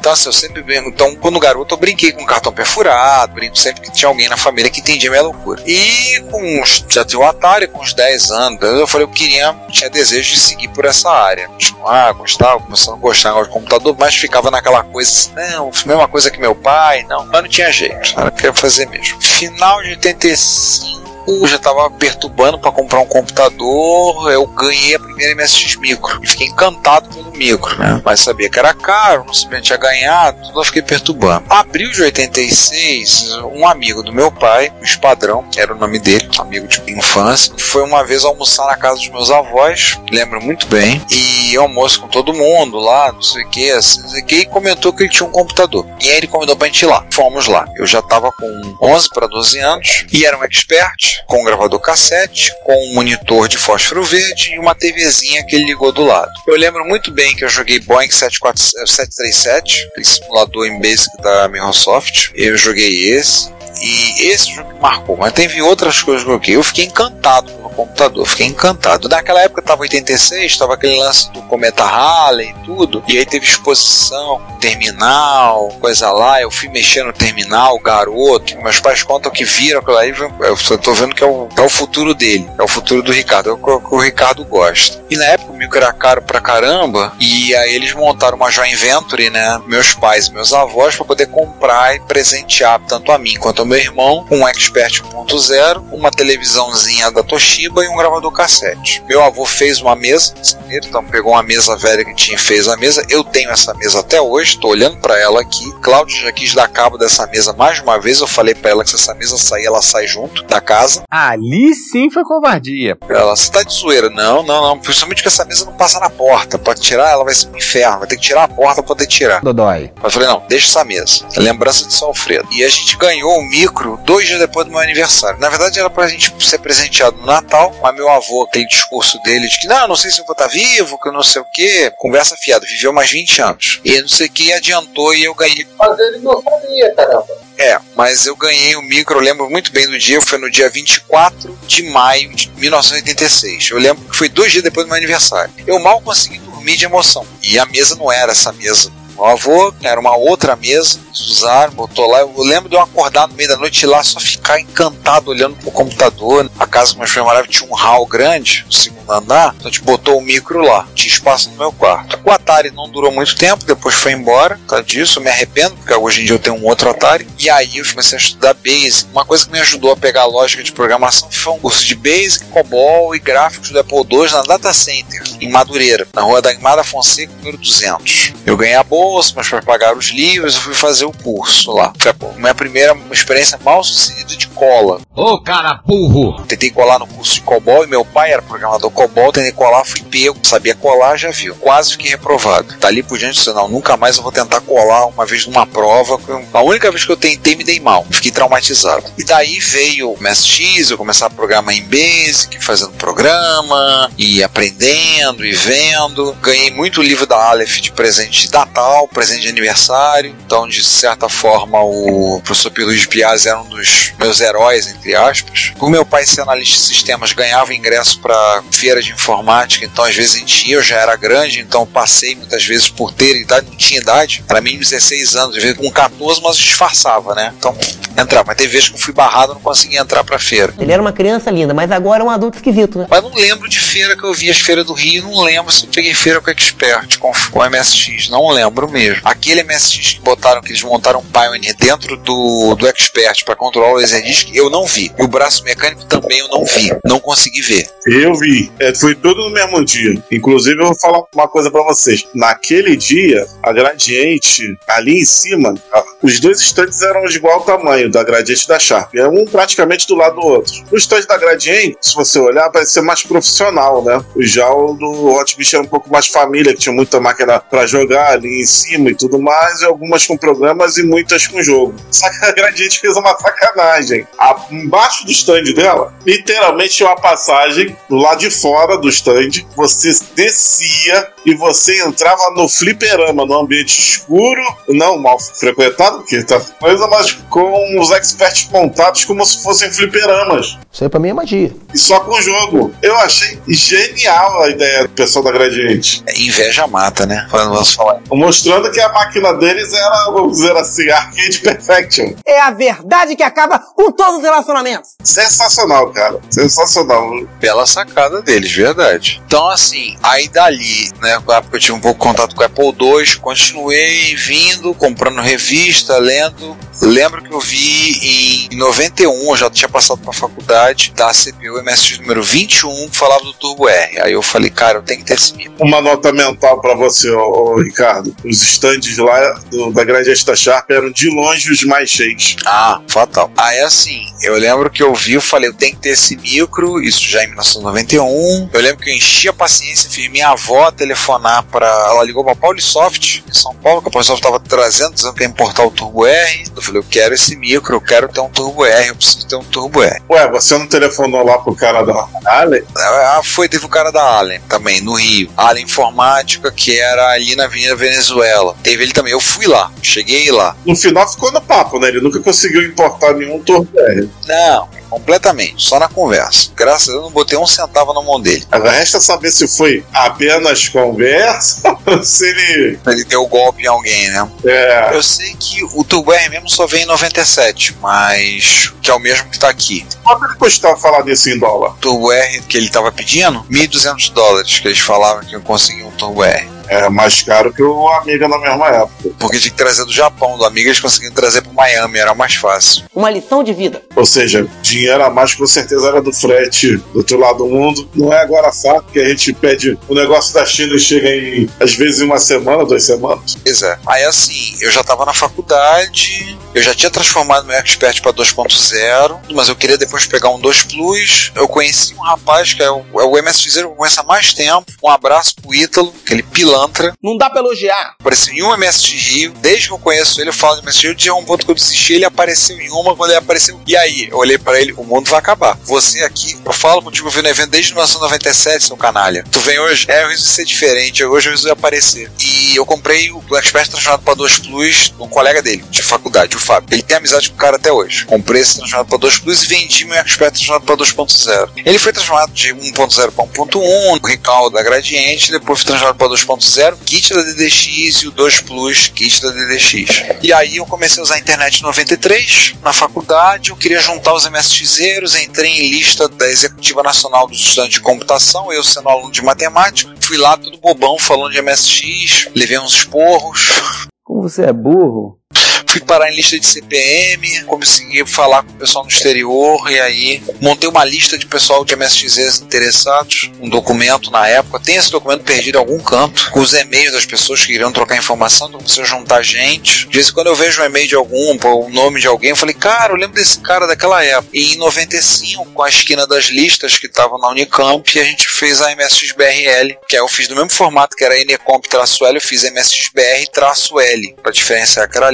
Então, 0.04 0.12
assim, 0.12 0.28
eu 0.28 0.34
sempre 0.34 0.62
brinco. 0.62 0.90
Então, 0.90 1.16
quando 1.16 1.40
garoto, 1.40 1.74
eu 1.74 1.78
brinquei 1.78 2.12
com 2.12 2.26
cartão 2.26 2.52
perfurado, 2.52 3.32
brinco 3.32 3.56
sempre 3.56 3.80
que 3.80 3.90
tinha 3.90 4.06
alguém 4.06 4.28
na 4.28 4.36
família 4.36 4.70
que 4.70 4.80
entendia 4.80 5.08
minha 5.08 5.22
loucura. 5.22 5.62
E 5.64 6.22
com 6.30 6.60
uns, 6.60 6.84
já 6.90 7.02
tinha 7.02 7.18
o 7.18 7.24
Atari, 7.24 7.66
com 7.66 7.80
uns 7.80 7.94
10 7.94 8.30
anos, 8.30 8.62
eu 8.62 8.86
falei, 8.86 9.06
eu 9.06 9.10
queria, 9.10 9.56
tinha 9.70 9.88
desejo 9.88 10.34
de 10.34 10.38
seguir 10.38 10.68
por 10.68 10.84
essa 10.84 11.10
área. 11.10 11.48
Continuar, 11.48 12.12
gostava, 12.12 12.60
começando 12.60 12.96
a 12.96 12.98
gostar 12.98 13.42
de 13.44 13.48
computador, 13.48 13.96
mas 13.98 14.14
ficava 14.14 14.50
naquela 14.50 14.82
coisa 14.82 15.10
assim, 15.10 15.32
não, 15.34 15.70
mesma 15.86 16.06
coisa 16.06 16.30
que 16.30 16.38
meu 16.38 16.54
pai, 16.54 17.02
não, 17.08 17.24
mas 17.24 17.42
não 17.42 17.48
tinha 17.48 17.72
jeito. 17.72 18.12
Era 18.14 18.28
o 18.28 18.30
que 18.32 18.44
eu 18.44 18.50
ia 18.50 18.54
fazer 18.54 18.86
mesmo. 18.86 19.18
Final 19.22 19.82
de 19.82 19.88
85 19.88 21.13
eu 21.26 21.46
já 21.46 21.56
estava 21.56 21.90
perturbando 21.90 22.58
para 22.58 22.72
comprar 22.72 23.00
um 23.00 23.06
computador, 23.06 24.30
eu 24.30 24.46
ganhei 24.46 24.94
a 24.94 24.98
primeira 24.98 25.34
MSX 25.34 25.76
Micro 25.76 26.20
e 26.22 26.26
fiquei 26.26 26.46
encantado 26.46 27.08
pelo 27.08 27.30
micro, 27.32 27.76
né? 27.78 28.00
Mas 28.04 28.20
sabia 28.20 28.48
que 28.48 28.58
era 28.58 28.74
caro, 28.74 29.24
não 29.24 29.34
sabia 29.34 29.58
que 29.58 29.66
tinha 29.66 29.78
ganhado, 29.78 30.40
tudo 30.46 30.60
eu 30.60 30.64
fiquei 30.64 30.82
perturbando. 30.82 31.44
Abril 31.48 31.90
de 31.90 32.02
86, 32.02 33.36
um 33.52 33.66
amigo 33.66 34.02
do 34.02 34.12
meu 34.12 34.30
pai, 34.30 34.72
o 34.80 34.84
Espadrão, 34.84 35.44
era 35.56 35.74
o 35.74 35.78
nome 35.78 35.98
dele, 35.98 36.28
amigo 36.38 36.66
de 36.66 36.80
infância, 36.92 37.52
foi 37.58 37.82
uma 37.82 38.04
vez 38.04 38.24
almoçar 38.24 38.66
na 38.66 38.76
casa 38.76 39.00
dos 39.00 39.08
meus 39.08 39.30
avós, 39.30 39.98
lembro 40.10 40.40
muito 40.42 40.66
bem, 40.66 41.04
e 41.10 41.56
almoço 41.56 42.00
com 42.00 42.08
todo 42.08 42.34
mundo 42.34 42.78
lá, 42.78 43.12
não 43.12 43.22
sei 43.22 43.44
o 43.44 43.48
que, 43.48 43.70
assim, 43.70 44.02
não 44.02 44.08
sei 44.08 44.22
o 44.22 44.26
que, 44.26 44.36
e 44.36 44.46
comentou 44.46 44.92
que 44.92 45.02
ele 45.02 45.10
tinha 45.10 45.28
um 45.28 45.32
computador. 45.32 45.86
E 46.00 46.10
aí 46.10 46.16
ele 46.16 46.26
convidou 46.26 46.56
pra 46.56 46.66
gente 46.66 46.82
ir 46.82 46.86
lá. 46.86 47.04
Fomos 47.12 47.46
lá. 47.46 47.66
Eu 47.76 47.86
já 47.86 48.02
tava 48.02 48.30
com 48.32 48.76
11 48.80 49.08
para 49.10 49.26
12 49.26 49.58
anos 49.60 50.06
e 50.12 50.24
era 50.24 50.38
um 50.38 50.44
expert 50.44 51.13
com 51.26 51.40
um 51.40 51.44
gravador 51.44 51.80
cassete, 51.80 52.52
com 52.64 52.72
um 52.72 52.94
monitor 52.94 53.48
de 53.48 53.58
fósforo 53.58 54.04
verde 54.04 54.54
e 54.54 54.58
uma 54.58 54.74
TVzinha 54.74 55.44
que 55.46 55.56
ele 55.56 55.66
ligou 55.66 55.92
do 55.92 56.04
lado. 56.04 56.32
Eu 56.46 56.56
lembro 56.56 56.84
muito 56.84 57.10
bem 57.10 57.34
que 57.34 57.44
eu 57.44 57.48
joguei 57.48 57.80
Boeing 57.80 58.10
737, 58.10 59.88
simulador 60.02 60.66
em 60.66 60.80
Basic 60.80 61.10
da 61.22 61.48
Microsoft. 61.48 62.30
Eu 62.34 62.56
joguei 62.56 63.10
esse. 63.10 63.52
E 63.80 64.26
esse 64.28 64.52
jogo 64.52 64.72
marcou, 64.80 65.16
mas 65.16 65.32
teve 65.32 65.60
outras 65.60 66.02
coisas 66.02 66.24
que 66.24 66.50
eu. 66.52 66.54
Eu 66.54 66.62
fiquei 66.62 66.84
encantado 66.84 67.50
pelo 67.52 67.70
computador, 67.70 68.26
fiquei 68.26 68.46
encantado. 68.46 69.08
Naquela 69.08 69.40
época 69.42 69.62
tava 69.62 69.82
86, 69.82 70.56
tava 70.56 70.74
aquele 70.74 70.96
lance 70.96 71.30
do 71.32 71.42
Cometa 71.42 71.84
Halley 71.84 72.50
e 72.50 72.64
tudo, 72.64 73.02
e 73.08 73.18
aí 73.18 73.26
teve 73.26 73.44
exposição, 73.44 74.40
terminal, 74.60 75.68
coisa 75.80 76.10
lá. 76.12 76.40
Eu 76.40 76.50
fui 76.50 76.68
mexendo 76.68 77.06
no 77.06 77.12
terminal, 77.12 77.78
garoto. 77.78 78.56
Meus 78.62 78.80
pais 78.80 79.02
contam 79.02 79.30
que 79.30 79.44
viram 79.44 79.80
aquilo 79.80 79.96
aí. 79.96 80.14
Eu 80.40 80.56
tô 80.78 80.94
vendo 80.94 81.14
que 81.14 81.22
é 81.22 81.26
o, 81.26 81.48
é 81.56 81.60
o 81.60 81.68
futuro 81.68 82.14
dele, 82.14 82.48
é 82.58 82.62
o 82.62 82.68
futuro 82.68 83.02
do 83.02 83.12
Ricardo, 83.12 83.50
é 83.50 83.52
o 83.52 83.56
que 83.58 83.94
o 83.94 83.98
Ricardo 83.98 84.44
gosta. 84.44 85.02
E 85.10 85.16
na 85.16 85.24
época 85.26 85.52
o 85.52 85.56
micro 85.56 85.78
era 85.78 85.92
caro 85.92 86.22
pra 86.22 86.40
caramba, 86.40 87.12
e 87.20 87.54
aí 87.54 87.74
eles 87.74 87.92
montaram 87.92 88.36
uma 88.36 88.50
joint 88.50 88.76
venture, 88.76 89.30
né? 89.30 89.60
Meus 89.66 89.94
pais 89.94 90.28
e 90.28 90.32
meus 90.32 90.52
avós, 90.52 90.96
para 90.96 91.04
poder 91.04 91.26
comprar 91.26 91.94
e 91.96 92.00
presentear 92.00 92.80
tanto 92.86 93.12
a 93.12 93.18
mim 93.18 93.34
quanto 93.38 93.60
ao 93.60 93.66
meu 93.66 93.73
irmão 93.78 94.26
um 94.30 94.46
Expert 94.46 95.02
1.0, 95.02 95.84
uma 95.92 96.10
televisãozinha 96.10 97.10
da 97.10 97.22
Toshiba 97.22 97.84
e 97.84 97.88
um 97.88 97.96
gravador 97.96 98.32
cassete. 98.32 99.02
Meu 99.08 99.22
avô 99.22 99.44
fez 99.44 99.80
uma 99.80 99.96
mesa, 99.96 100.34
então 100.70 101.04
pegou 101.04 101.32
uma 101.32 101.42
mesa 101.42 101.76
velha 101.76 102.04
que 102.04 102.14
tinha 102.14 102.34
e 102.34 102.38
fez 102.38 102.68
a 102.68 102.76
mesa. 102.76 103.04
Eu 103.08 103.22
tenho 103.22 103.50
essa 103.50 103.72
mesa 103.74 104.00
até 104.00 104.20
hoje, 104.20 104.54
estou 104.54 104.70
olhando 104.70 104.96
para 104.98 105.18
ela 105.18 105.40
aqui. 105.40 105.72
Cláudio 105.80 106.16
já 106.20 106.32
quis 106.32 106.54
dar 106.54 106.68
cabo 106.68 106.98
dessa 106.98 107.26
mesa 107.26 107.52
mais 107.52 107.80
uma 107.80 107.98
vez. 107.98 108.20
Eu 108.20 108.26
falei 108.26 108.54
para 108.54 108.70
ela 108.70 108.84
que 108.84 108.90
se 108.90 108.96
essa 108.96 109.14
mesa 109.14 109.36
sair, 109.38 109.64
ela 109.64 109.82
sai 109.82 110.06
junto 110.06 110.42
da 110.44 110.60
casa. 110.60 111.02
Ali 111.10 111.74
sim 111.74 112.10
foi 112.10 112.24
covardia. 112.24 112.96
Ela, 113.08 113.36
você 113.36 113.50
tá 113.50 113.62
de 113.62 113.72
zoeira? 113.72 114.10
Não, 114.10 114.42
não, 114.42 114.62
não. 114.62 114.78
Principalmente 114.78 115.22
que 115.22 115.28
essa 115.28 115.44
mesa 115.44 115.64
não 115.64 115.74
passa 115.74 116.00
na 116.00 116.10
porta. 116.10 116.58
Pode 116.58 116.80
tirar, 116.80 117.10
ela 117.10 117.24
vai 117.24 117.34
ser 117.34 117.48
um 117.48 117.56
inferno. 117.56 117.98
Vai 118.00 118.08
ter 118.08 118.16
que 118.16 118.22
tirar 118.22 118.44
a 118.44 118.48
porta 118.48 118.82
pra 118.82 118.88
poder 118.88 119.06
tirar. 119.06 119.40
Dodói. 119.40 119.92
Eu 120.02 120.10
falei, 120.10 120.28
não, 120.28 120.42
deixa 120.48 120.66
essa 120.66 120.84
mesa. 120.84 121.26
Lembrança 121.36 121.86
de 121.86 121.94
São 121.94 122.08
Alfredo. 122.08 122.48
E 122.52 122.64
a 122.64 122.68
gente 122.68 122.96
ganhou 122.96 123.38
o 123.38 123.42
micro 123.54 123.96
dois 124.04 124.26
dias 124.26 124.40
depois 124.40 124.66
do 124.66 124.72
meu 124.72 124.80
aniversário. 124.80 125.38
Na 125.38 125.48
verdade, 125.48 125.78
era 125.78 125.88
pra 125.88 126.08
gente 126.08 126.34
ser 126.44 126.58
presenteado 126.58 127.16
no 127.18 127.26
Natal, 127.26 127.72
mas 127.80 127.94
meu 127.94 128.10
avô, 128.10 128.42
aquele 128.42 128.66
discurso 128.66 129.20
dele 129.22 129.46
de 129.46 129.60
que, 129.60 129.68
não, 129.68 129.86
não 129.86 129.94
sei 129.94 130.10
se 130.10 130.20
eu 130.20 130.24
vou 130.24 130.32
estar 130.32 130.48
vivo, 130.48 130.98
que 130.98 131.08
eu 131.08 131.12
não 131.12 131.22
sei 131.22 131.40
o 131.40 131.46
que. 131.52 131.92
Conversa 131.96 132.36
fiada, 132.36 132.66
viveu 132.66 132.92
mais 132.92 133.10
20 133.10 133.42
anos. 133.42 133.80
E 133.84 134.00
não 134.00 134.08
sei 134.08 134.26
o 134.26 134.30
que, 134.30 134.52
adiantou 134.52 135.14
e 135.14 135.24
eu 135.24 135.34
ganhei. 135.34 135.66
Mas 135.78 135.98
ele 136.00 136.18
não 136.18 136.42
sabia, 136.42 136.92
caramba. 136.94 137.26
É, 137.56 137.78
mas 137.94 138.26
eu 138.26 138.34
ganhei 138.34 138.74
o 138.74 138.82
micro, 138.82 139.18
eu 139.18 139.22
lembro 139.22 139.48
muito 139.48 139.70
bem 139.70 139.86
do 139.86 139.96
dia, 139.96 140.20
foi 140.20 140.38
no 140.38 140.50
dia 140.50 140.68
24 140.68 141.56
de 141.68 141.84
maio 141.84 142.34
de 142.34 142.50
1986. 142.50 143.70
Eu 143.70 143.78
lembro 143.78 144.04
que 144.04 144.16
foi 144.16 144.28
dois 144.28 144.50
dias 144.50 144.64
depois 144.64 144.84
do 144.84 144.88
meu 144.88 144.96
aniversário. 144.96 145.54
Eu 145.64 145.78
mal 145.78 146.00
consegui 146.00 146.38
dormir 146.38 146.76
de 146.76 146.86
emoção. 146.86 147.24
E 147.40 147.56
a 147.58 147.66
mesa 147.66 147.94
não 147.94 148.10
era 148.10 148.32
essa 148.32 148.52
mesa 148.52 148.90
meu 149.14 149.24
avô, 149.24 149.72
era 149.82 150.00
uma 150.00 150.16
outra 150.16 150.56
mesa, 150.56 150.98
usaram, 151.12 151.72
botou 151.72 152.10
lá. 152.10 152.20
Eu 152.20 152.32
lembro 152.38 152.68
de 152.68 152.76
eu 152.76 152.80
acordar 152.80 153.28
no 153.28 153.34
meio 153.34 153.48
da 153.48 153.56
noite 153.56 153.82
e 153.82 153.86
lá 153.86 154.02
só 154.02 154.20
ficar 154.20 154.60
encantado 154.60 155.30
olhando 155.30 155.56
pro 155.56 155.70
computador. 155.70 156.50
A 156.58 156.66
casa 156.66 156.92
que 156.92 156.98
meus 156.98 157.14
moravam 157.16 157.48
tinha 157.48 157.70
um 157.70 157.74
hall 157.74 158.06
grande, 158.06 158.64
no 158.66 158.72
segundo 158.72 158.94
andar, 159.10 159.54
então 159.54 159.68
a 159.68 159.70
gente 159.70 159.82
botou 159.82 160.18
o 160.18 160.22
micro 160.22 160.62
lá, 160.62 160.88
tinha 160.94 161.12
espaço 161.12 161.50
no 161.50 161.56
meu 161.56 161.72
quarto. 161.72 162.18
O 162.24 162.30
Atari 162.30 162.70
não 162.70 162.88
durou 162.88 163.12
muito 163.12 163.36
tempo, 163.36 163.64
depois 163.64 163.94
foi 163.94 164.12
embora, 164.12 164.56
por 164.56 164.66
causa 164.66 164.84
disso, 164.84 165.18
eu 165.18 165.22
me 165.22 165.30
arrependo, 165.30 165.76
porque 165.76 165.94
hoje 165.94 166.22
em 166.22 166.24
dia 166.24 166.34
eu 166.34 166.38
tenho 166.38 166.56
um 166.56 166.64
outro 166.64 166.88
Atari. 166.88 167.26
E 167.38 167.50
aí 167.50 167.78
eu 167.78 167.84
comecei 167.84 168.16
a 168.16 168.20
estudar 168.20 168.54
Basic. 168.54 169.10
Uma 169.12 169.24
coisa 169.24 169.44
que 169.44 169.52
me 169.52 169.60
ajudou 169.60 169.92
a 169.92 169.96
pegar 169.96 170.22
a 170.22 170.26
lógica 170.26 170.62
de 170.62 170.72
programação 170.72 171.30
foi 171.30 171.52
um 171.52 171.58
curso 171.58 171.84
de 171.84 171.94
Basic, 171.94 172.46
COBOL 172.46 173.14
e 173.14 173.18
gráficos 173.18 173.70
do 173.70 173.78
Apple 173.78 173.98
II 174.10 174.30
na 174.30 174.42
Data 174.42 174.72
Center, 174.72 175.22
em 175.40 175.50
Madureira, 175.50 176.06
na 176.14 176.22
rua 176.22 176.40
da 176.40 176.52
Guimada 176.52 176.82
Fonseca, 176.82 177.32
número 177.38 177.58
200. 177.58 178.32
Eu 178.46 178.56
ganhei 178.56 178.74
a 178.74 178.82
bolsa, 178.82 179.03
mas 179.34 179.48
para 179.48 179.62
pagar 179.62 179.96
os 179.96 180.06
livros, 180.06 180.54
eu 180.54 180.60
fui 180.62 180.74
fazer 180.74 181.04
o 181.04 181.12
curso 181.12 181.72
lá. 181.72 181.92
Foi 181.98 182.10
a 182.10 182.38
minha 182.38 182.54
primeira 182.54 182.96
experiência 183.10 183.58
mal 183.62 183.82
sucedida 183.84 184.36
de 184.36 184.48
cola. 184.48 185.00
Ô, 185.14 185.40
cara 185.40 185.80
burro! 185.84 186.42
Tentei 186.44 186.70
colar 186.70 186.98
no 186.98 187.06
curso 187.06 187.34
de 187.34 187.40
COBOL 187.42 187.84
e 187.84 187.86
meu 187.86 188.04
pai 188.04 188.32
era 188.32 188.42
programador 188.42 188.90
COBOL, 188.90 189.32
tentei 189.32 189.52
colar, 189.52 189.84
fui 189.84 190.02
pego, 190.02 190.38
sabia 190.42 190.74
colar, 190.74 191.16
já 191.16 191.30
viu. 191.30 191.54
Quase 191.56 191.92
fiquei 191.92 192.10
reprovado. 192.10 192.74
Dali 192.78 193.02
por 193.02 193.18
diante, 193.18 193.34
disse, 193.34 193.52
não, 193.52 193.68
nunca 193.68 193.96
mais 193.96 194.16
eu 194.16 194.22
vou 194.22 194.32
tentar 194.32 194.60
colar 194.60 195.06
uma 195.06 195.26
vez 195.26 195.46
numa 195.46 195.66
prova. 195.66 196.18
A 196.52 196.62
única 196.62 196.90
vez 196.90 197.04
que 197.04 197.12
eu 197.12 197.16
tentei, 197.16 197.56
me 197.56 197.64
dei 197.64 197.80
mal. 197.80 198.06
Fiquei 198.10 198.30
traumatizado. 198.30 199.04
E 199.18 199.24
daí 199.24 199.58
veio 199.60 200.12
o 200.12 200.18
MSX, 200.20 200.90
eu 200.90 200.98
comecei 200.98 201.26
a 201.26 201.30
programar 201.30 201.74
em 201.74 201.84
Basic, 201.84 202.62
fazendo 202.62 202.92
programa, 202.92 204.10
e 204.16 204.42
aprendendo 204.42 205.44
e 205.44 205.52
vendo. 205.52 206.32
Ganhei 206.40 206.70
muito 206.70 207.02
livro 207.02 207.26
da 207.26 207.36
Aleph 207.50 207.80
de 207.80 207.92
presente 207.92 208.46
de 208.46 208.52
Natal, 208.52 208.93
presente 209.08 209.42
de 209.42 209.48
aniversário. 209.48 210.34
Então, 210.44 210.68
de 210.68 210.82
certa 210.82 211.28
forma, 211.28 211.82
o 211.82 212.40
professor 212.44 212.70
Piluís 212.70 213.06
Piaz 213.06 213.46
era 213.46 213.60
um 213.60 213.68
dos 213.68 214.12
meus 214.18 214.40
heróis, 214.40 214.86
entre 214.88 215.14
aspas. 215.14 215.72
O 215.80 215.88
meu 215.88 216.04
pai, 216.04 216.24
ser 216.24 216.42
analista 216.42 216.76
de 216.76 216.86
sistemas, 216.86 217.32
ganhava 217.32 217.74
ingresso 217.74 218.20
para 218.20 218.62
feira 218.70 219.02
de 219.02 219.12
informática, 219.12 219.84
então 219.84 220.04
às 220.04 220.14
vezes 220.14 220.36
a 220.36 220.38
gente 220.38 220.68
ia, 220.68 220.76
eu 220.76 220.82
já 220.82 220.96
era 220.96 221.16
grande, 221.16 221.60
então 221.60 221.86
passei 221.86 222.34
muitas 222.34 222.64
vezes 222.64 222.88
por 222.88 223.12
ter 223.12 223.36
idade, 223.36 223.66
não 223.68 223.76
tinha 223.76 224.00
idade, 224.00 224.44
para 224.46 224.60
mim 224.60 224.78
16 224.78 225.36
anos, 225.36 225.56
às 225.56 225.62
vezes 225.62 225.78
com 225.78 225.90
14, 225.90 226.40
mas 226.42 226.56
disfarçava, 226.56 227.34
né? 227.34 227.52
Então 227.56 227.76
entrava, 228.16 228.44
mas 228.48 228.56
teve 228.56 228.72
vezes 228.72 228.88
que 228.88 228.94
eu 228.94 229.00
fui 229.00 229.12
barrado, 229.12 229.54
não 229.54 229.60
conseguia 229.60 230.00
entrar 230.00 230.22
pra 230.24 230.38
feira. 230.38 230.72
Ele 230.78 230.92
era 230.92 231.02
uma 231.02 231.12
criança 231.12 231.50
linda, 231.50 231.74
mas 231.74 231.90
agora 231.90 232.22
é 232.22 232.26
um 232.26 232.30
adulto 232.30 232.58
esquisito, 232.58 232.98
né? 232.98 233.06
Mas 233.08 233.22
não 233.22 233.34
lembro 233.34 233.68
de 233.68 233.80
feira 233.80 234.16
que 234.16 234.24
eu 234.24 234.32
vi 234.32 234.50
as 234.50 234.58
feiras 234.58 234.86
do 234.86 234.92
Rio, 234.92 235.24
não 235.24 235.42
lembro 235.42 235.72
se 235.72 235.84
eu 235.84 235.90
peguei 235.92 236.14
feira 236.14 236.40
com 236.40 236.50
Expert, 236.50 237.18
com, 237.18 237.32
com 237.50 237.64
MSX, 237.64 238.28
não 238.28 238.48
lembro 238.50 238.83
mesmo. 238.88 239.22
Aquele 239.24 239.62
MSX 239.62 240.14
que 240.14 240.20
botaram, 240.20 240.60
que 240.60 240.68
eles 240.68 240.82
montaram 240.82 241.20
um 241.20 241.24
Pioneer 241.24 241.76
dentro 241.76 242.16
do, 242.16 242.74
do 242.74 242.86
Expert 242.86 243.44
para 243.44 243.56
controlar 243.56 243.92
o 243.92 243.96
Laserdisc, 243.96 244.54
eu 244.54 244.70
não 244.70 244.86
vi. 244.86 245.12
E 245.18 245.22
o 245.22 245.28
braço 245.28 245.64
mecânico 245.64 246.04
também 246.06 246.38
eu 246.38 246.48
não 246.48 246.64
vi, 246.64 246.90
não 247.04 247.18
consegui 247.18 247.60
ver. 247.62 247.86
Eu 248.06 248.34
vi. 248.34 248.72
É, 248.78 248.94
foi 248.94 249.14
tudo 249.14 249.44
no 249.44 249.50
mesmo 249.50 249.84
dia. 249.84 250.22
Inclusive, 250.30 250.80
eu 250.80 250.86
vou 250.86 250.96
falar 251.00 251.22
uma 251.34 251.48
coisa 251.48 251.70
para 251.70 251.82
vocês. 251.82 252.26
Naquele 252.34 252.96
dia, 252.96 253.46
a 253.62 253.72
Gradiente, 253.72 254.62
ali 254.86 255.20
em 255.20 255.24
cima, 255.24 255.74
os 256.22 256.40
dois 256.40 256.60
estantes 256.60 257.02
eram 257.02 257.24
de 257.26 257.36
igual 257.36 257.62
tamanho, 257.62 258.10
da 258.10 258.22
Gradiente 258.22 258.64
e 258.64 258.68
da 258.68 258.78
Sharp. 258.78 259.14
É 259.14 259.26
um 259.28 259.44
praticamente 259.44 260.06
do 260.06 260.14
lado 260.14 260.40
do 260.40 260.46
outro. 260.46 260.72
O 260.90 260.96
estante 260.96 261.26
da 261.26 261.36
Gradiente, 261.36 261.96
se 262.00 262.14
você 262.14 262.38
olhar, 262.38 262.70
parece 262.70 262.92
ser 262.92 263.02
mais 263.02 263.22
profissional, 263.22 264.04
né? 264.04 264.22
Já 264.38 264.70
o 264.70 264.94
do 264.94 265.26
Hot 265.26 265.56
era 265.72 265.82
um 265.82 265.86
pouco 265.86 266.10
mais 266.10 266.26
família, 266.26 266.72
que 266.72 266.80
tinha 266.80 266.94
muita 266.94 267.20
máquina 267.20 267.58
para 267.58 267.86
jogar 267.86 268.32
ali 268.32 268.60
em 268.60 268.66
cima 268.74 269.10
e 269.10 269.14
tudo 269.14 269.40
mais, 269.40 269.80
e 269.80 269.84
algumas 269.84 270.26
com 270.26 270.36
programas 270.36 270.96
e 270.96 271.02
muitas 271.02 271.46
com 271.46 271.62
jogo. 271.62 271.94
Só 272.10 272.28
que 272.30 272.44
a 272.44 272.52
Gradiente 272.52 273.00
fez 273.00 273.16
uma 273.16 273.36
sacanagem. 273.38 274.26
A, 274.38 274.56
embaixo 274.70 275.24
do 275.24 275.30
stand 275.30 275.72
dela, 275.74 276.12
literalmente 276.26 276.96
tinha 276.96 277.08
uma 277.08 277.20
passagem 277.20 277.96
do 278.08 278.16
lado 278.16 278.40
de 278.40 278.50
fora 278.50 278.98
do 278.98 279.08
stand, 279.08 279.64
você 279.76 280.10
descia 280.34 281.28
e 281.46 281.54
você 281.54 282.02
entrava 282.02 282.50
no 282.54 282.68
fliperama, 282.68 283.44
no 283.44 283.60
ambiente 283.60 283.98
escuro, 283.98 284.62
não 284.88 285.18
mal 285.18 285.38
frequentado, 285.38 286.18
porque 286.18 286.42
tá 286.42 286.60
coisa, 286.80 287.06
mas 287.06 287.32
com 287.50 288.00
os 288.00 288.10
experts 288.10 288.68
montados 288.70 289.24
como 289.24 289.44
se 289.44 289.62
fossem 289.62 289.92
fliperamas. 289.92 290.78
Isso 290.90 291.04
aí 291.04 291.10
pra 291.10 291.20
mim 291.20 291.30
é 291.30 291.34
magia. 291.34 291.72
E 291.92 291.98
só 291.98 292.20
com 292.20 292.32
o 292.32 292.42
jogo. 292.42 292.94
Eu 293.02 293.16
achei 293.16 293.58
genial 293.68 294.62
a 294.62 294.70
ideia 294.70 295.02
do 295.02 295.08
pessoal 295.10 295.44
da 295.44 295.52
Gradiente. 295.52 296.22
É, 296.26 296.40
inveja 296.40 296.86
mata, 296.86 297.26
né? 297.26 297.46
Vamos 297.50 297.94
falar. 297.94 298.20
Vamos 298.28 298.63
mostrando 298.64 298.90
que 298.90 299.00
a 299.00 299.08
máquina 299.10 299.52
deles 299.54 299.92
era, 299.92 300.30
vamos 300.32 300.52
dizer 300.58 300.76
assim, 300.76 301.10
arcade 301.10 301.58
perfection. 301.58 302.34
É 302.46 302.60
a 302.60 302.70
verdade 302.70 303.36
que 303.36 303.42
acaba 303.42 303.78
com 303.78 304.10
todos 304.10 304.38
os 304.38 304.42
relacionamentos. 304.42 305.10
Sensacional, 305.22 306.10
cara. 306.12 306.40
Sensacional. 306.50 307.44
Bela 307.60 307.86
sacada 307.86 308.40
deles, 308.40 308.72
verdade. 308.72 309.42
Então, 309.46 309.68
assim, 309.68 310.16
aí 310.22 310.48
dali, 310.48 311.10
né, 311.20 311.38
na 311.46 311.56
época 311.56 311.76
eu 311.76 311.80
tive 311.80 311.92
um 311.92 312.00
pouco 312.00 312.20
de 312.20 312.26
contato 312.26 312.54
com 312.54 312.62
o 312.62 312.64
Apple 312.64 312.96
II, 313.00 313.36
continuei 313.36 314.34
vindo, 314.36 314.94
comprando 314.94 315.40
revista, 315.40 316.16
lendo. 316.18 316.76
Lembro 317.02 317.42
que 317.42 317.52
eu 317.52 317.60
vi 317.60 318.68
em 318.70 318.76
91, 318.76 319.50
eu 319.50 319.56
já 319.56 319.68
tinha 319.68 319.88
passado 319.88 320.20
pra 320.20 320.32
faculdade, 320.32 321.12
da 321.14 321.32
CPU 321.32 321.82
MSX 321.82 322.18
número 322.18 322.42
21, 322.42 323.08
que 323.10 323.16
falava 323.16 323.42
do 323.42 323.52
Turbo 323.52 323.88
R. 323.88 324.20
Aí 324.22 324.32
eu 324.32 324.42
falei, 324.42 324.70
cara, 324.70 324.98
eu 324.98 325.02
tenho 325.02 325.20
que 325.20 325.26
ter 325.26 325.34
esse 325.34 325.54
mimo. 325.56 325.74
Uma 325.80 326.00
nota 326.00 326.32
mental 326.32 326.80
pra 326.80 326.94
você, 326.94 327.30
ô, 327.30 327.72
ô, 327.72 327.82
Ricardo. 327.82 328.34
Os 328.54 328.62
stands 328.62 329.18
lá 329.18 329.60
do- 329.70 329.92
da 329.92 330.04
Grande 330.04 330.30
Esta 330.30 330.54
Sharp 330.54 330.90
eram 330.90 331.10
de 331.10 331.28
longe 331.28 331.70
os 331.70 331.82
mais 331.84 332.08
cheios. 332.10 332.56
Ah, 332.66 333.00
fatal. 333.08 333.50
Aí 333.56 333.80
assim, 333.80 334.24
eu 334.42 334.54
lembro 334.56 334.88
que 334.90 335.02
eu 335.02 335.12
vi, 335.14 335.32
eu 335.34 335.40
falei, 335.40 335.68
eu 335.68 335.74
tenho 335.74 335.92
que 335.94 336.00
ter 336.02 336.10
esse 336.10 336.36
micro, 336.36 337.02
isso 337.02 337.26
já 337.26 337.42
em 337.42 337.48
1991. 337.48 338.68
Eu 338.72 338.80
lembro 338.80 338.98
que 339.02 339.10
eu 339.10 339.14
enchi 339.14 339.48
a 339.48 339.52
paciência, 339.52 340.08
fiz 340.10 340.30
minha 340.30 340.48
avó 340.50 340.90
telefonar 340.90 341.64
pra. 341.64 341.86
Ela 341.86 342.22
ligou 342.24 342.44
pra 342.44 342.54
Paulisoft, 342.54 343.42
em 343.48 343.52
São 343.54 343.74
Paulo, 343.76 344.00
que 344.02 344.08
a 344.08 344.10
Paulisoft 344.10 344.42
tava 344.42 344.60
trazendo, 344.60 345.14
dizendo 345.14 345.34
que 345.34 345.42
ia 345.42 345.48
importar 345.48 345.84
o 345.84 345.90
Turbo 345.90 346.26
R. 346.26 346.64
Eu 346.76 346.82
falei, 346.82 347.00
eu 347.00 347.06
quero 347.08 347.34
esse 347.34 347.56
micro, 347.56 347.96
eu 347.96 348.00
quero 348.00 348.28
ter 348.28 348.40
um 348.40 348.48
Turbo 348.50 348.84
R, 348.84 349.08
eu 349.08 349.16
preciso 349.16 349.46
ter 349.46 349.56
um 349.56 349.64
Turbo 349.64 350.02
R. 350.02 350.20
Ué, 350.30 350.50
você 350.50 350.76
não 350.78 350.86
telefonou 350.86 351.44
lá 351.44 351.58
pro 351.58 351.74
cara 351.74 352.02
da 352.04 352.26
Allen? 352.46 352.82
Ah, 352.96 353.40
foi, 353.44 353.68
teve 353.68 353.84
o 353.84 353.88
cara 353.88 354.10
da 354.10 354.22
Allen 354.22 354.60
também, 354.68 355.00
no 355.00 355.14
Rio. 355.14 355.50
Allen 355.56 355.84
Informática, 355.84 356.70
que 356.72 356.98
era 356.98 357.28
ali 357.30 357.54
na 357.56 357.64
Avenida 357.64 357.94
Venezuela. 357.96 358.43
Teve 358.82 359.04
ele 359.04 359.12
também. 359.12 359.32
Eu 359.32 359.40
fui 359.40 359.66
lá, 359.66 359.90
cheguei 360.02 360.50
lá. 360.50 360.76
No 360.84 360.96
final 360.96 361.28
ficou 361.30 361.52
no 361.52 361.60
papo, 361.60 361.98
né? 361.98 362.08
Ele 362.08 362.20
nunca 362.20 362.40
conseguiu 362.40 362.82
importar 362.82 363.34
nenhum 363.34 363.60
Turbo 363.60 363.88
R. 363.98 364.28
Não, 364.46 364.88
completamente, 365.08 365.82
só 365.82 365.98
na 365.98 366.08
conversa. 366.08 366.70
Graças 366.74 367.08
a 367.08 367.12
Deus 367.12 367.22
eu 367.22 367.26
não 367.26 367.30
botei 367.30 367.56
um 367.56 367.66
centavo 367.66 368.12
na 368.12 368.20
mão 368.22 368.40
dele. 368.40 368.66
Agora 368.70 368.92
resta 368.92 369.20
saber 369.20 369.50
se 369.50 369.68
foi 369.68 370.04
apenas 370.12 370.88
conversa 370.88 371.96
ou 372.06 372.22
se 372.24 372.48
ele. 372.48 372.98
Ele 373.06 373.24
deu 373.24 373.46
golpe 373.46 373.82
em 373.82 373.86
alguém, 373.86 374.28
né? 374.30 374.48
É. 374.64 375.10
Eu 375.14 375.22
sei 375.22 375.54
que 375.58 375.84
o 375.94 376.02
Turbo 376.04 376.32
R 376.32 376.48
mesmo 376.48 376.68
só 376.68 376.86
veio 376.86 377.04
em 377.04 377.06
97, 377.06 377.96
mas 378.00 378.92
que 379.00 379.10
é 379.10 379.14
o 379.14 379.20
mesmo 379.20 379.48
que 379.50 379.58
tá 379.58 379.68
aqui. 379.68 380.06
Quanto 380.22 380.44
ele 380.46 380.54
custava 380.54 380.96
falar 380.96 381.22
disso 381.22 381.48
em 381.50 381.58
dólar? 381.58 381.90
O 381.90 381.96
Turbo 381.96 382.32
R 382.32 382.60
que 382.62 382.76
ele 382.76 382.88
tava 382.88 383.12
pedindo, 383.12 383.64
1.200 383.70 384.32
dólares, 384.32 384.78
que 384.78 384.88
eles 384.88 384.98
falavam 384.98 385.44
que 385.44 385.54
eu 385.54 385.60
conseguia 385.60 386.06
um 386.06 386.10
Turbo 386.12 386.42
R. 386.42 386.73
É 386.88 387.08
mais 387.08 387.42
caro 387.42 387.72
que 387.72 387.82
o 387.82 388.08
Amiga 388.08 388.48
na 388.48 388.58
mesma 388.58 388.88
época. 388.88 389.30
Porque 389.38 389.58
tinha 389.58 389.70
que 389.70 389.76
trazer 389.76 390.04
do 390.04 390.12
Japão, 390.12 390.56
do 390.56 390.64
Amiga 390.64 390.88
eles 390.88 391.00
conseguiam 391.00 391.32
trazer 391.32 391.62
pro 391.62 391.72
Miami, 391.72 392.18
era 392.18 392.34
mais 392.34 392.54
fácil. 392.54 393.04
Uma 393.14 393.30
lição 393.30 393.62
de 393.62 393.72
vida. 393.72 394.02
Ou 394.14 394.26
seja, 394.26 394.66
dinheiro 394.82 395.24
a 395.24 395.30
mais 395.30 395.54
com 395.54 395.66
certeza 395.66 396.08
era 396.08 396.22
do 396.22 396.32
frete 396.32 396.96
do 396.96 397.18
outro 397.18 397.38
lado 397.38 397.58
do 397.58 397.66
mundo. 397.66 398.08
Não 398.14 398.32
é 398.32 398.40
agora 398.40 398.72
fato 398.72 399.06
que 399.12 399.18
a 399.18 399.28
gente 399.28 399.52
pede 399.52 399.98
o 400.08 400.14
negócio 400.14 400.54
da 400.54 400.64
China 400.66 400.94
e 400.94 401.00
chega 401.00 401.28
em, 401.28 401.68
às 401.80 401.94
vezes, 401.94 402.20
em 402.20 402.24
uma 402.24 402.38
semana, 402.38 402.84
duas 402.84 403.04
semanas. 403.04 403.56
Pois 403.62 403.82
é. 403.82 403.98
Aí 404.06 404.24
assim, 404.24 404.76
eu 404.80 404.90
já 404.90 405.02
tava 405.02 405.24
na 405.24 405.32
faculdade, 405.32 406.58
eu 406.74 406.82
já 406.82 406.94
tinha 406.94 407.10
transformado 407.10 407.66
meu 407.66 407.76
Expert 407.76 408.20
para 408.20 408.32
2.0, 408.32 409.38
mas 409.52 409.68
eu 409.68 409.76
queria 409.76 409.96
depois 409.96 410.26
pegar 410.26 410.50
um 410.50 410.58
2 410.58 410.82
Plus. 410.84 411.52
Eu 411.54 411.68
conheci 411.68 412.14
um 412.14 412.22
rapaz 412.22 412.74
que 412.74 412.82
é 412.82 412.90
o, 412.90 413.04
é 413.14 413.24
o 413.24 413.42
MSX 413.42 413.74
que 413.74 413.80
eu 413.80 413.90
conheço 413.90 414.20
há 414.20 414.24
mais 414.24 414.52
tempo. 414.52 414.84
Um 415.02 415.08
abraço 415.08 415.54
pro 415.56 415.74
Ítalo, 415.74 416.12
aquele 416.24 416.42
pilantra. 416.74 417.14
Não 417.22 417.36
dá 417.36 417.48
pra 417.48 417.60
elogiar. 417.60 418.16
Apareceu 418.20 418.54
em 418.54 418.62
um 418.62 418.76
MSX 418.76 419.12
Rio. 419.28 419.52
Desde 419.60 419.88
que 419.88 419.94
eu 419.94 419.98
conheço 419.98 420.40
ele, 420.40 420.50
eu 420.50 420.54
falo 420.54 420.76
de 420.76 420.86
MSX 420.86 421.02
Rio. 421.02 421.14
Tinha 421.14 421.34
um 421.34 421.44
ponto 421.44 421.64
que 421.64 421.70
eu 421.70 421.74
desisti, 421.74 422.14
ele 422.14 422.24
apareceu 422.24 422.78
em 422.80 422.90
uma. 422.90 423.16
Quando 423.16 423.30
ele 423.30 423.38
apareceu, 423.38 423.80
e 423.86 423.96
aí? 423.96 424.28
Eu 424.30 424.38
olhei 424.38 424.58
pra 424.58 424.80
ele, 424.80 424.92
o 424.92 425.04
mundo 425.04 425.30
vai 425.30 425.38
acabar. 425.38 425.78
Você 425.84 426.22
aqui, 426.22 426.58
eu 426.64 426.72
falo 426.72 427.02
contigo, 427.02 427.28
eu 427.28 427.32
vi 427.32 427.42
no 427.42 427.48
evento 427.48 427.70
desde 427.70 427.92
1997, 427.92 428.84
seu 428.84 428.96
canalha. 428.96 429.44
Tu 429.50 429.60
vem 429.60 429.78
hoje, 429.78 430.06
é, 430.08 430.24
eu 430.24 430.28
resolvi 430.28 430.50
ser 430.50 430.64
diferente. 430.64 431.24
Hoje 431.24 431.48
eu 431.48 431.52
resolvi 431.52 431.72
aparecer. 431.72 432.30
E 432.40 432.76
eu 432.76 432.84
comprei 432.84 433.30
o 433.30 433.40
Black 433.42 433.66
Expert 433.66 433.88
transformado 433.88 434.22
pra 434.22 434.34
2 434.34 434.58
Plus 434.58 435.12
de 435.16 435.22
um 435.22 435.28
colega 435.28 435.62
dele, 435.62 435.84
de 435.90 436.02
faculdade, 436.02 436.56
o 436.56 436.60
Fábio. 436.60 436.94
Ele 436.94 437.02
tem 437.02 437.16
amizade 437.16 437.48
com 437.50 437.56
o 437.56 437.58
cara 437.58 437.76
até 437.76 437.92
hoje. 437.92 438.24
Comprei 438.26 438.62
esse 438.62 438.76
transformado 438.76 439.08
pra 439.08 439.18
2 439.18 439.38
Plus 439.38 439.62
e 439.64 439.66
vendi 439.66 440.04
meu 440.04 440.18
Expert 440.18 440.52
transformado 440.52 440.84
pra 440.84 440.96
2.0. 440.96 441.70
Ele 441.84 441.98
foi 441.98 442.12
transformado 442.12 442.52
de 442.52 442.74
1.0 442.74 443.32
pra 443.32 443.44
1.1, 443.44 444.22
o 444.22 444.26
recall 444.26 444.70
da 444.70 444.82
Gradiente, 444.82 445.50
depois 445.50 445.80
foi 445.80 445.86
transformado 445.86 446.16
pra 446.16 446.28
2.0, 446.28 446.63
kit 447.04 447.34
da 447.34 447.42
DDX 447.42 448.22
e 448.22 448.28
o 448.28 448.30
2 448.30 448.60
Plus, 448.62 449.08
kit 449.08 449.42
da 449.42 449.50
DDX. 449.50 450.38
E 450.42 450.52
aí 450.52 450.76
eu 450.76 450.86
comecei 450.86 451.20
a 451.20 451.24
usar 451.24 451.34
a 451.34 451.38
internet 451.38 451.80
em 451.80 451.82
93, 451.82 452.74
na 452.82 452.92
faculdade, 452.92 453.70
eu 453.70 453.76
queria 453.76 454.00
juntar 454.00 454.34
os 454.34 454.46
MSXeiros, 454.46 455.36
entrei 455.36 455.70
em 455.70 455.90
lista 455.90 456.28
da 456.28 456.48
Executiva 456.48 457.02
Nacional 457.02 457.46
dos 457.46 457.58
Estudantes 457.58 457.94
de 457.94 458.00
Computação, 458.00 458.72
eu 458.72 458.82
sendo 458.82 459.08
aluno 459.08 459.30
de 459.30 459.42
matemática, 459.42 460.14
fui 460.20 460.36
lá 460.36 460.56
todo 460.56 460.80
bobão 460.80 461.18
falando 461.18 461.52
de 461.52 461.60
MSX, 461.60 462.48
levei 462.54 462.78
uns 462.78 462.94
esporros, 462.94 464.08
Como 464.24 464.42
você 464.42 464.62
é 464.62 464.72
burro. 464.72 465.38
Fui 465.86 466.00
parar 466.00 466.30
em 466.30 466.34
lista 466.34 466.58
de 466.58 466.66
CPM, 466.66 467.64
consegui 467.64 468.26
falar 468.26 468.64
com 468.64 468.72
o 468.72 468.78
pessoal 468.78 469.04
no 469.04 469.10
exterior 469.10 469.90
e 469.90 470.00
aí 470.00 470.42
montei 470.60 470.88
uma 470.88 471.04
lista 471.04 471.38
de 471.38 471.46
pessoal 471.46 471.84
de 471.84 471.94
MSX 471.94 472.62
interessados, 472.62 473.50
um 473.60 473.68
documento 473.68 474.30
na 474.30 474.48
época, 474.48 474.80
tem 474.80 474.96
esse 474.96 475.10
documento 475.10 475.44
perdido 475.44 475.76
em 475.76 475.78
algum 475.78 476.00
canto, 476.00 476.50
com 476.50 476.60
os 476.60 476.72
e-mails 476.72 477.12
das 477.12 477.24
pessoas 477.24 477.60
que 477.60 477.68
queriam 477.68 477.92
trocar 477.92 478.16
informação, 478.16 478.68
então 478.68 478.80
comecei 478.80 479.04
a 479.04 479.06
juntar 479.06 479.42
gente. 479.42 480.08
De 480.08 480.14
vez 480.14 480.28
em 480.28 480.32
quando 480.32 480.48
eu 480.48 480.56
vejo 480.56 480.82
um 480.82 480.84
e-mail 480.84 481.06
de 481.06 481.14
algum, 481.14 481.56
o 481.64 481.88
nome 481.90 482.20
de 482.20 482.26
alguém, 482.26 482.50
eu 482.50 482.56
falei, 482.56 482.74
cara, 482.74 483.12
eu 483.12 483.16
lembro 483.16 483.36
desse 483.36 483.60
cara 483.60 483.86
daquela 483.86 484.24
época. 484.24 484.48
E 484.52 484.74
em 484.74 484.76
95, 484.76 485.66
com 485.66 485.82
a 485.82 485.88
esquina 485.88 486.26
das 486.26 486.46
listas 486.46 486.98
que 486.98 487.06
estavam 487.06 487.38
na 487.38 487.50
Unicamp, 487.50 488.18
a 488.18 488.24
gente 488.24 488.48
fez 488.48 488.80
a 488.80 488.94
MSX-BRL, 488.94 489.96
que 490.08 490.16
aí 490.16 490.22
eu 490.22 490.28
fiz 490.28 490.48
do 490.48 490.54
mesmo 490.54 490.70
formato 490.70 491.16
que 491.16 491.24
era 491.24 491.38
Enecomp-L, 491.38 492.36
eu 492.36 492.40
fiz 492.40 492.64
MSX-BR-L, 492.64 494.36
pra 494.42 494.52
diferenciar 494.52 495.08
que 495.08 495.16
era 495.16 495.28
a 495.28 495.30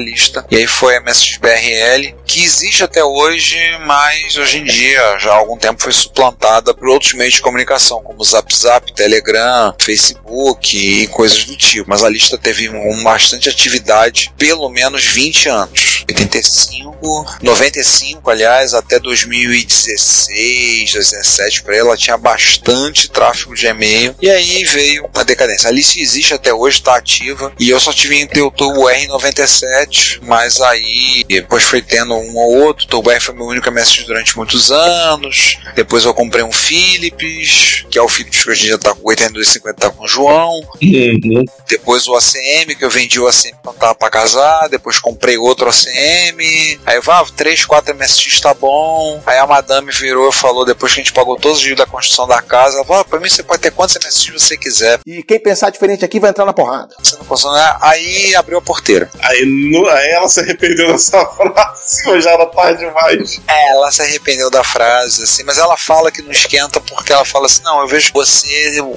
e 0.51 0.57
aí 0.57 0.67
foi 0.67 0.97
a 0.97 1.01
MSBRL, 1.01 2.15
que 2.27 2.43
existe 2.43 2.83
até 2.83 3.05
hoje, 3.05 3.57
mas 3.87 4.37
hoje 4.37 4.59
em 4.59 4.65
dia, 4.65 5.19
já 5.19 5.33
há 5.33 5.37
algum 5.37 5.57
tempo, 5.57 5.83
foi 5.83 5.93
suplantada 5.93 6.73
por 6.75 6.89
outros 6.89 7.13
meios 7.15 7.35
de 7.35 7.43
comunicação, 7.43 8.03
como 8.03 8.25
Zap 8.25 8.55
Zap, 8.55 8.93
Telegram, 8.93 9.75
Facebook 9.81 10.77
e 10.77 11.07
coisas 11.09 11.45
do 11.45 11.57
tipo. 11.57 11.89
Mas 11.89 12.03
a 12.03 12.09
lista 12.09 12.39
teve 12.39 12.69
um, 12.69 13.03
bastante 13.03 13.49
atividade, 13.49 14.33
pelo 14.37 14.69
menos 14.69 15.05
20 15.05 15.49
anos. 15.49 16.05
85, 16.09 17.39
95, 17.43 18.31
aliás, 18.31 18.75
até 18.75 18.99
2016, 18.99 20.93
2017, 20.93 21.63
para 21.63 21.77
ela 21.77 21.97
tinha 21.97 22.17
bastante 22.17 23.09
tráfego 23.09 23.55
de 23.55 23.67
e-mail. 23.67 24.15
E 24.21 24.31
aí 24.31 24.65
veio 24.65 25.09
a 25.15 25.23
decadência. 25.23 25.69
A 25.69 25.73
lista 25.73 26.01
existe 26.01 26.35
até 26.35 26.53
hoje, 26.53 26.79
está 26.79 26.97
ativa, 26.97 27.53
e 27.59 27.71
eu 27.71 27.79
só 27.79 27.93
tive 27.93 28.17
em 28.17 28.29
o 28.41 28.51
R97 28.51 30.00
antes, 30.01 30.19
mas 30.23 30.61
aí 30.61 31.25
depois 31.29 31.63
foi 31.63 31.83
tendo 31.83 32.15
um 32.15 32.37
ou 32.37 32.63
outro. 32.63 32.87
Towback 32.87 33.23
foi 33.23 33.35
meu 33.35 33.47
único 33.47 33.71
MSX 33.71 34.05
durante 34.05 34.37
muitos 34.37 34.73
anos. 34.73 35.59
Depois 35.75 36.05
eu 36.05 36.15
comprei 36.15 36.43
um 36.43 36.53
Philips, 36.53 37.85
que 37.91 37.99
é 37.99 38.03
o 38.03 38.09
Philips 38.09 38.43
que 38.43 38.51
hoje 38.51 38.63
em 38.63 38.67
dia 38.69 38.79
tá 38.79 38.95
com 38.95 39.09
8250, 39.09 39.75
tá 39.75 39.91
com 39.91 40.05
o 40.05 40.09
João. 40.09 40.61
Uhum. 40.83 41.45
Depois 41.69 42.09
o 42.09 42.17
ACM, 42.17 42.75
que 42.77 42.85
eu 42.85 42.91
vendi 42.91 43.21
o 43.21 43.29
ACM 43.29 43.57
quando 43.63 43.77
tava 43.77 43.95
pra 43.95 44.11
casar. 44.11 44.69
Depois 44.69 44.99
comprei 44.99 45.37
outro 45.37 45.69
ACM. 45.69 46.41
Aí 46.87 46.97
eu 46.97 47.03
ah, 47.11 47.25
três 47.37 47.61
ah, 47.61 47.61
3, 47.61 47.65
4 47.65 47.95
MSX 47.95 48.41
tá 48.41 48.55
bom. 48.55 49.21
Aí 49.27 49.39
a 49.39 49.47
madame 49.47 49.91
virou 49.93 50.31
e 50.31 50.33
falou, 50.33 50.65
depois 50.65 50.93
que 50.93 51.01
a 51.01 51.03
gente 51.03 51.13
pagou 51.13 51.37
todos 51.37 51.59
os 51.59 51.65
dias 51.65 51.77
da 51.77 51.87
construção 51.87 52.27
da 52.27 52.41
casa, 52.41 52.77
ela 52.77 52.85
falou, 52.85 53.03
ah, 53.03 53.05
pra 53.05 53.19
mim 53.19 53.29
você 53.29 53.43
pode 53.43 53.61
ter 53.61 53.73
quantos 53.73 53.97
MSX 53.97 54.31
você 54.31 54.57
quiser. 54.57 55.01
E 55.07 55.23
quem 55.23 55.41
pensar 55.41 55.71
diferente 55.71 56.05
aqui 56.05 56.21
vai 56.21 56.31
entrar 56.31 56.47
na 56.47 56.53
porrada. 56.53 56.95
Você 57.03 57.17
não 57.17 57.25
consegue, 57.25 57.55
né? 57.55 57.77
Aí 57.81 58.35
abriu 58.35 58.59
a 58.59 58.63
porteira. 58.63 59.11
Aí 59.23 59.45
no, 59.45 59.90
aí 59.91 60.11
ela 60.11 60.29
se 60.29 60.41
arrependeu 60.41 60.93
dessa 60.93 61.25
frase, 61.27 62.09
ou 62.09 62.21
já 62.21 62.31
era 62.31 62.47
tarde 62.47 62.85
demais. 62.85 63.41
É, 63.47 63.71
ela 63.71 63.91
se 63.91 64.03
arrependeu 64.03 64.51
da 64.51 64.65
frase, 64.65 65.23
assim, 65.23 65.43
mas 65.45 65.59
ela 65.59 65.77
fala 65.77 66.11
que 66.11 66.23
não 66.23 66.31
esquenta 66.31 66.81
porque 66.81 67.13
ela 67.13 67.25
fala 67.25 67.47
assim: 67.47 67.63
não, 67.63 67.81
eu 67.81 67.89
vejo 67.89 68.09
que 68.09 68.15
você 68.15 68.49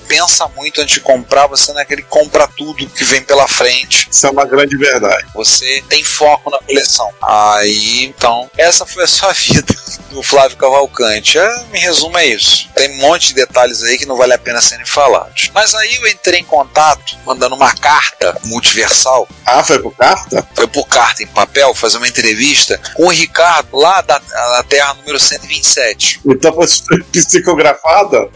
pensa 0.07 0.47
muito 0.55 0.81
antes 0.81 0.95
de 0.95 1.01
comprar, 1.01 1.47
você 1.47 1.71
não 1.71 1.79
é 1.79 1.83
aquele 1.83 2.01
que 2.01 2.09
compra 2.09 2.47
tudo 2.47 2.87
que 2.87 3.03
vem 3.03 3.21
pela 3.23 3.47
frente. 3.47 4.07
Isso 4.09 4.27
é 4.27 4.29
uma 4.29 4.45
grande 4.45 4.77
verdade. 4.77 5.25
Você 5.33 5.83
tem 5.89 6.03
foco 6.03 6.49
na 6.49 6.59
coleção. 6.59 7.09
Aí, 7.21 8.05
então, 8.05 8.49
essa 8.57 8.85
foi 8.85 9.03
a 9.03 9.07
sua 9.07 9.33
vida. 9.33 9.73
do 10.13 10.21
Flávio 10.21 10.57
Cavalcante. 10.57 11.37
É, 11.37 11.65
em 11.73 11.79
resumo, 11.79 12.17
é 12.17 12.27
isso. 12.27 12.69
Tem 12.75 12.89
um 12.91 13.01
monte 13.01 13.29
de 13.29 13.33
detalhes 13.33 13.81
aí 13.81 13.97
que 13.97 14.05
não 14.05 14.15
vale 14.15 14.33
a 14.33 14.37
pena 14.37 14.61
serem 14.61 14.85
falados. 14.85 15.49
Mas 15.53 15.73
aí 15.73 15.95
eu 15.95 16.07
entrei 16.07 16.39
em 16.39 16.43
contato, 16.43 17.17
mandando 17.25 17.55
uma 17.55 17.73
carta 17.75 18.37
multiversal. 18.45 19.27
Ah, 19.45 19.63
foi 19.63 19.79
por 19.79 19.95
carta? 19.95 20.47
Foi 20.55 20.67
por 20.73 20.87
carta 20.87 21.23
em 21.23 21.27
papel, 21.27 21.73
fazer 21.73 21.97
uma 21.97 22.07
entrevista 22.07 22.79
com 22.95 23.05
o 23.05 23.09
Ricardo, 23.09 23.77
lá 23.77 24.01
da, 24.01 24.17
da 24.17 24.63
Terra 24.63 24.93
número 24.95 25.19
127. 25.19 26.21
Então 26.25 26.53
foi 26.53 26.67
psicografada? 27.11 28.29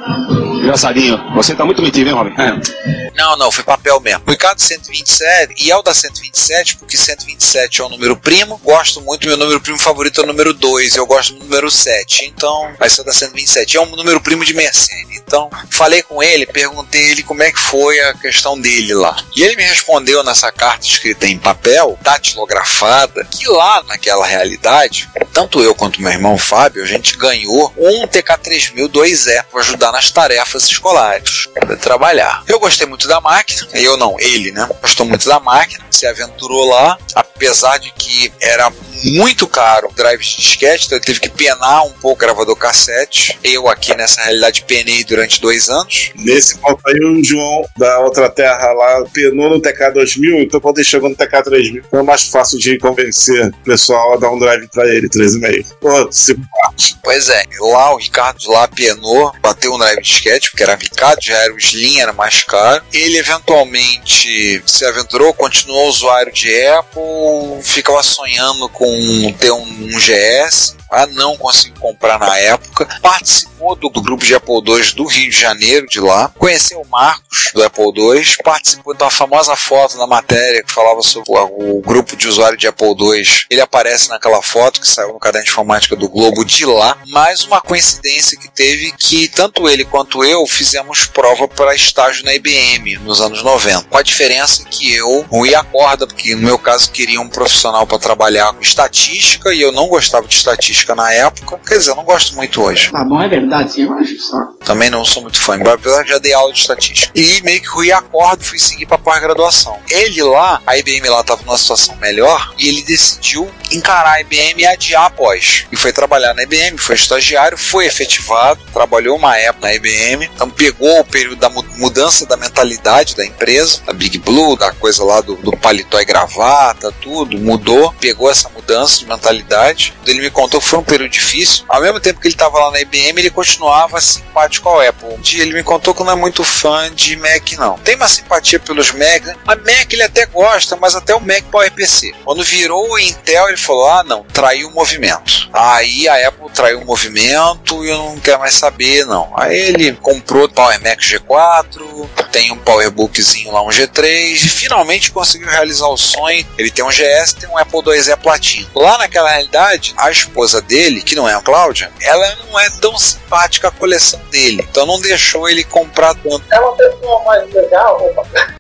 Engraçadinho. 0.61 1.17
Você 1.35 1.55
tá 1.55 1.65
muito 1.65 1.81
metido, 1.81 2.09
hein, 2.09 2.15
Robin? 2.15 2.33
É. 2.37 3.11
Não, 3.15 3.35
não, 3.37 3.51
foi 3.51 3.63
papel 3.63 3.99
mesmo. 3.99 4.23
O 4.27 4.31
Ricardo 4.31 4.61
127, 4.61 5.55
e 5.57 5.71
é 5.71 5.75
o 5.75 5.81
da 5.81 5.93
127, 5.93 6.77
porque 6.77 6.95
127 6.95 7.81
é 7.81 7.83
o 7.83 7.89
número 7.89 8.15
primo. 8.15 8.59
Gosto 8.63 9.01
muito, 9.01 9.27
meu 9.27 9.37
número 9.37 9.59
primo 9.59 9.79
favorito 9.79 10.21
é 10.21 10.23
o 10.23 10.27
número 10.27 10.53
2, 10.53 10.95
eu 10.95 11.05
gosto 11.05 11.33
do 11.33 11.39
número 11.39 11.71
7. 11.71 12.25
Então, 12.25 12.73
vai 12.77 12.89
ser 12.89 13.01
o 13.01 13.03
da 13.05 13.13
127. 13.13 13.77
É 13.77 13.81
um 13.81 13.95
número 13.95 14.21
primo 14.21 14.45
de 14.45 14.53
Mercedes. 14.53 15.07
Então, 15.17 15.49
falei 15.69 16.01
com 16.01 16.21
ele, 16.21 16.45
perguntei 16.45 17.11
ele 17.11 17.23
como 17.23 17.43
é 17.43 17.51
que 17.51 17.59
foi 17.59 17.99
a 17.99 18.13
questão 18.13 18.59
dele 18.59 18.93
lá. 18.93 19.15
E 19.35 19.43
ele 19.43 19.55
me 19.55 19.63
respondeu 19.63 20.23
nessa 20.23 20.51
carta 20.51 20.85
escrita 20.85 21.27
em 21.27 21.37
papel, 21.37 21.97
datilografada, 22.27 23.23
que 23.25 23.47
lá 23.47 23.83
naquela 23.83 24.25
realidade, 24.25 25.09
tanto 25.33 25.61
eu 25.61 25.73
quanto 25.73 26.01
meu 26.01 26.11
irmão 26.11 26.37
Fábio, 26.37 26.83
a 26.83 26.85
gente 26.85 27.17
ganhou 27.17 27.73
um 27.77 28.07
TK3000 28.07 28.89
2E 28.89 29.43
para 29.51 29.61
ajudar 29.61 29.91
nas 29.91 30.11
tarefas 30.11 30.63
escolares, 30.65 31.47
para 31.53 31.75
trabalhar. 31.77 32.43
Eu 32.47 32.59
gostei 32.59 32.87
muito 32.87 33.07
da 33.07 33.21
máquina, 33.21 33.67
eu 33.73 33.97
não, 33.97 34.19
ele, 34.19 34.51
né? 34.51 34.67
Gostou 34.81 35.05
muito 35.05 35.27
da 35.27 35.39
máquina, 35.39 35.83
se 35.91 36.05
aventurou 36.05 36.67
lá, 36.67 36.97
apesar 37.15 37.77
de 37.77 37.91
que 37.91 38.31
era 38.41 38.71
muito 39.03 39.47
caro 39.47 39.89
drive 39.95 40.21
de 40.21 40.37
disquete, 40.37 40.85
então 40.85 40.97
ele 40.97 41.05
teve 41.05 41.19
que 41.19 41.29
penar 41.29 41.85
um 41.85 41.91
pouco 41.91 42.07
o 42.07 42.15
gravador 42.15 42.55
cassete. 42.55 43.37
Eu 43.43 43.67
aqui 43.67 43.95
nessa 43.95 44.21
realidade 44.21 44.63
penei 44.65 45.03
durante 45.03 45.39
dois 45.39 45.69
anos. 45.69 46.11
Nesse 46.15 46.57
ponto 46.57 46.81
aí, 46.87 46.99
o 46.99 47.23
João 47.23 47.63
da 47.77 47.99
outra 47.99 48.29
terra 48.29 48.71
lá 48.73 49.03
penou 49.13 49.49
no 49.49 49.61
TK2000, 49.61 50.43
então 50.43 50.59
quando 50.59 50.79
ele 50.79 50.87
chegou 50.87 51.09
no 51.09 51.15
TK3000 51.15 51.83
foi 51.89 52.01
mais 52.17 52.23
fácil 52.23 52.57
de 52.57 52.77
convencer 52.79 53.47
o 53.47 53.63
pessoal 53.63 54.13
a 54.13 54.17
dar 54.17 54.31
um 54.31 54.39
drive 54.39 54.67
pra 54.69 54.87
ele, 54.87 55.07
3,5. 55.07 55.75
Pô, 55.79 56.11
simpático. 56.11 56.99
Pois 57.03 57.29
é, 57.29 57.43
lá 57.59 57.93
o 57.93 57.97
Ricardo 57.97 58.39
de 58.39 58.49
lá 58.49 58.67
penou, 58.67 59.31
bateu 59.41 59.73
um 59.73 59.77
drive 59.77 59.97
de 59.97 60.03
disquete, 60.03 60.49
porque 60.49 60.63
era 60.63 60.75
Ricardo, 60.75 61.21
já 61.21 61.37
era 61.37 61.53
o 61.53 61.57
Slim, 61.57 61.99
era 61.99 62.11
mais 62.11 62.43
caro. 62.43 62.83
Ele 62.91 63.17
eventualmente 63.17 64.61
se 64.65 64.85
aventurou, 64.85 65.33
continuou 65.33 65.87
usuário 65.87 66.33
de 66.33 66.49
Apple, 66.67 67.61
ficava 67.61 68.01
sonhando 68.01 68.67
com 68.69 69.33
ter 69.39 69.51
um, 69.51 69.61
um 69.61 69.97
GS. 69.99 70.75
Ah, 70.89 71.05
não 71.07 71.35
conseguiu 71.37 71.79
comprar 71.79 72.17
na 72.17 72.37
época. 72.37 72.87
Participou 73.01 73.75
do, 73.75 73.89
do, 73.89 74.01
grupo 74.01 74.23
de 74.23 74.33
Apple 74.33 74.55
II 74.55 74.93
do 74.93 75.05
Rio 75.05 75.29
de 75.29 75.39
Janeiro, 75.39 75.87
de 75.87 75.99
lá. 75.99 76.31
Conheceu 76.37 76.81
o 76.81 76.87
Marcos 76.87 77.51
do 77.53 77.63
Apple 77.63 77.91
II. 77.95 78.23
Participou 78.43 78.93
da 78.93 79.09
famosa 79.09 79.55
foto 79.55 79.97
na 79.97 80.07
matéria 80.07 80.63
que 80.63 80.71
falava 80.71 81.01
sobre 81.01 81.31
o, 81.31 81.77
o 81.77 81.81
grupo 81.81 82.15
de 82.15 82.27
usuário 82.27 82.57
de 82.57 82.67
Apple 82.67 82.95
II. 82.97 83.23
Ele 83.49 83.61
aparece 83.61 84.09
naquela 84.09 84.41
foto 84.41 84.79
que 84.79 84.87
saiu 84.87 85.13
no 85.13 85.19
caderno 85.19 85.45
de 85.45 85.51
informática 85.51 85.95
do 85.95 86.07
Globo 86.07 86.45
de 86.45 86.65
lá. 86.65 86.97
Mais 87.07 87.43
uma 87.43 87.59
coincidência 87.61 88.37
que 88.37 88.47
teve 88.47 88.91
que 88.93 89.27
tanto 89.27 89.67
ele 89.67 89.83
quanto 89.83 90.23
eu 90.23 90.45
fizemos 90.47 91.05
prova 91.05 91.47
para 91.47 91.75
estágio 91.75 92.23
na 92.23 92.33
IBM 92.33 92.97
nos 92.99 93.19
anos 93.19 93.43
90. 93.43 93.83
Com 93.83 93.97
a 93.97 94.01
diferença 94.01 94.63
que 94.65 94.93
eu 94.93 95.25
ruí 95.29 95.53
a 95.53 95.63
corda, 95.63 96.07
porque 96.07 96.35
no 96.35 96.41
meu 96.41 96.57
caso 96.57 96.91
queria 96.91 97.19
um 97.19 97.29
profissional 97.29 97.85
para 97.85 97.99
trabalhar 97.99 98.53
com 98.53 98.61
estatística 98.61 99.53
e 99.53 99.61
eu 99.61 99.71
não 99.71 99.87
gostava 99.87 100.27
de 100.27 100.35
estatística 100.35 100.76
na 100.95 101.11
época. 101.11 101.59
Quer 101.65 101.77
dizer, 101.77 101.91
eu 101.91 101.95
não 101.95 102.03
gosto 102.03 102.35
muito 102.35 102.61
hoje. 102.61 102.91
Tá 102.91 103.03
bom, 103.03 103.21
é 103.21 103.27
verdade, 103.27 103.73
sim, 103.73 103.83
eu 103.83 103.93
acho 103.93 104.19
só. 104.19 104.37
Também 104.65 104.89
não 104.89 105.03
sou 105.05 105.23
muito 105.23 105.39
fã, 105.39 105.57
apesar 105.73 106.05
já 106.05 106.17
dei 106.17 106.33
aula 106.33 106.53
de 106.53 106.59
estatística. 106.59 107.11
E 107.15 107.41
meio 107.41 107.61
que 107.61 107.67
ruí 107.67 107.91
a 107.91 108.01
corda 108.01 108.43
e 108.43 108.45
fui 108.45 108.59
seguir 108.59 108.85
para 108.85 108.97
pós-graduação. 108.97 109.77
Ele 109.89 110.21
lá, 110.23 110.61
a 110.65 110.77
IBM 110.77 111.07
lá 111.09 111.21
estava 111.21 111.41
numa 111.43 111.57
situação 111.57 111.95
melhor 111.97 112.53
e 112.57 112.67
ele 112.67 112.83
decidiu 112.83 113.49
encarar 113.71 114.13
a 114.13 114.21
IBM 114.21 114.61
e 114.61 114.65
adiar 114.65 115.05
após. 115.05 115.65
E 115.71 115.75
foi 115.75 115.91
trabalhar 115.91 116.33
na 116.33 116.43
IBM, 116.43 116.77
foi 116.77 116.95
estagiário, 116.95 117.57
foi 117.57 117.85
efetivado, 117.85 118.59
trabalhou 118.73 119.17
uma 119.17 119.37
época 119.37 119.67
na 119.67 119.73
IBM, 119.73 120.29
então 120.33 120.49
pegou 120.49 120.99
o 120.99 121.05
período 121.05 121.39
da 121.39 121.49
mudança 121.49 122.25
da 122.25 122.37
mentalidade 122.37 123.15
da 123.15 123.25
empresa, 123.25 123.81
da 123.85 123.93
Big 123.93 124.17
Blue, 124.19 124.55
da 124.55 124.71
coisa 124.71 125.03
lá 125.03 125.21
do, 125.21 125.35
do 125.35 125.55
paletó 125.57 125.99
e 125.99 126.05
gravata, 126.05 126.91
tudo, 127.01 127.37
mudou, 127.37 127.93
pegou 127.99 128.29
essa 128.29 128.49
mudança 128.49 128.99
de 128.99 129.07
mentalidade. 129.07 129.93
Ele 130.05 130.21
me 130.21 130.29
contou 130.29 130.61
foi 130.67 130.79
um 130.79 130.83
período 130.83 131.11
difícil. 131.11 131.63
Ao 131.69 131.81
mesmo 131.81 131.99
tempo 131.99 132.19
que 132.19 132.27
ele 132.27 132.35
estava 132.35 132.59
lá 132.59 132.71
na 132.71 132.81
IBM, 132.81 133.19
ele 133.19 133.29
continuava 133.29 134.01
simpático 134.01 134.67
ao 134.67 134.81
Apple. 134.81 135.13
Um 135.13 135.21
dia 135.21 135.41
ele 135.41 135.53
me 135.53 135.63
contou 135.63 135.93
que 135.93 136.03
não 136.03 136.11
é 136.11 136.15
muito 136.15 136.43
fã 136.43 136.93
de 136.93 137.15
Mac, 137.15 137.53
não. 137.57 137.77
Tem 137.79 137.95
uma 137.95 138.07
simpatia 138.07 138.59
pelos 138.59 138.91
Mac. 138.91 139.23
Né? 139.23 139.35
A 139.47 139.55
Mac 139.55 139.91
ele 139.91 140.03
até 140.03 140.25
gosta, 140.25 140.75
mas 140.75 140.95
até 140.95 141.15
o 141.15 141.21
Mac 141.21 141.43
PowerPC. 141.49 142.13
Quando 142.25 142.43
virou 142.43 142.91
o 142.91 142.99
Intel, 142.99 143.47
ele 143.47 143.57
falou: 143.57 143.89
ah, 143.89 144.03
não, 144.03 144.23
traiu 144.23 144.67
o 144.67 144.73
movimento. 144.73 145.49
Aí 145.53 146.07
a 146.07 146.27
Apple 146.27 146.49
traiu 146.53 146.81
o 146.81 146.85
movimento 146.85 147.85
e 147.85 147.89
eu 147.89 147.97
não 147.97 148.19
quero 148.19 148.39
mais 148.39 148.53
saber, 148.53 149.05
não. 149.05 149.31
Aí 149.37 149.57
ele 149.57 149.93
comprou 149.93 150.45
o 150.45 150.49
Power 150.49 150.81
Mac 150.83 150.99
G4, 150.99 152.09
tem 152.31 152.51
um 152.51 152.57
PowerBookzinho 152.57 153.51
lá, 153.51 153.63
um 153.63 153.69
G3, 153.69 154.33
e 154.33 154.49
finalmente 154.49 155.11
conseguiu 155.11 155.47
realizar 155.47 155.87
o 155.87 155.97
sonho. 155.97 156.45
Ele 156.57 156.69
tem 156.69 156.83
um 156.83 156.89
GS, 156.89 157.33
tem 157.33 157.49
um 157.49 157.57
Apple 157.57 157.81
IIe 157.87 158.17
Platinum. 158.17 158.67
Lá 158.75 158.97
naquela 158.97 159.29
realidade, 159.29 159.93
a 159.97 160.11
esposa 160.11 160.56
dele, 160.61 161.01
que 161.01 161.15
não 161.15 161.27
é 161.27 161.33
a 161.33 161.41
Cláudia, 161.41 161.91
ela 162.01 162.35
não 162.45 162.59
é 162.59 162.69
tão 162.69 162.97
simpática 162.97 163.67
a 163.67 163.71
coleção 163.71 164.19
dele. 164.31 164.65
Então 164.69 164.85
não 164.85 164.99
deixou 165.01 165.49
ele 165.49 165.63
comprar 165.63 166.13
tanto. 166.15 166.43
É 166.51 166.59
uma 166.59 166.75
pessoa 166.75 167.23
mais 167.23 167.53
legal? 167.53 167.99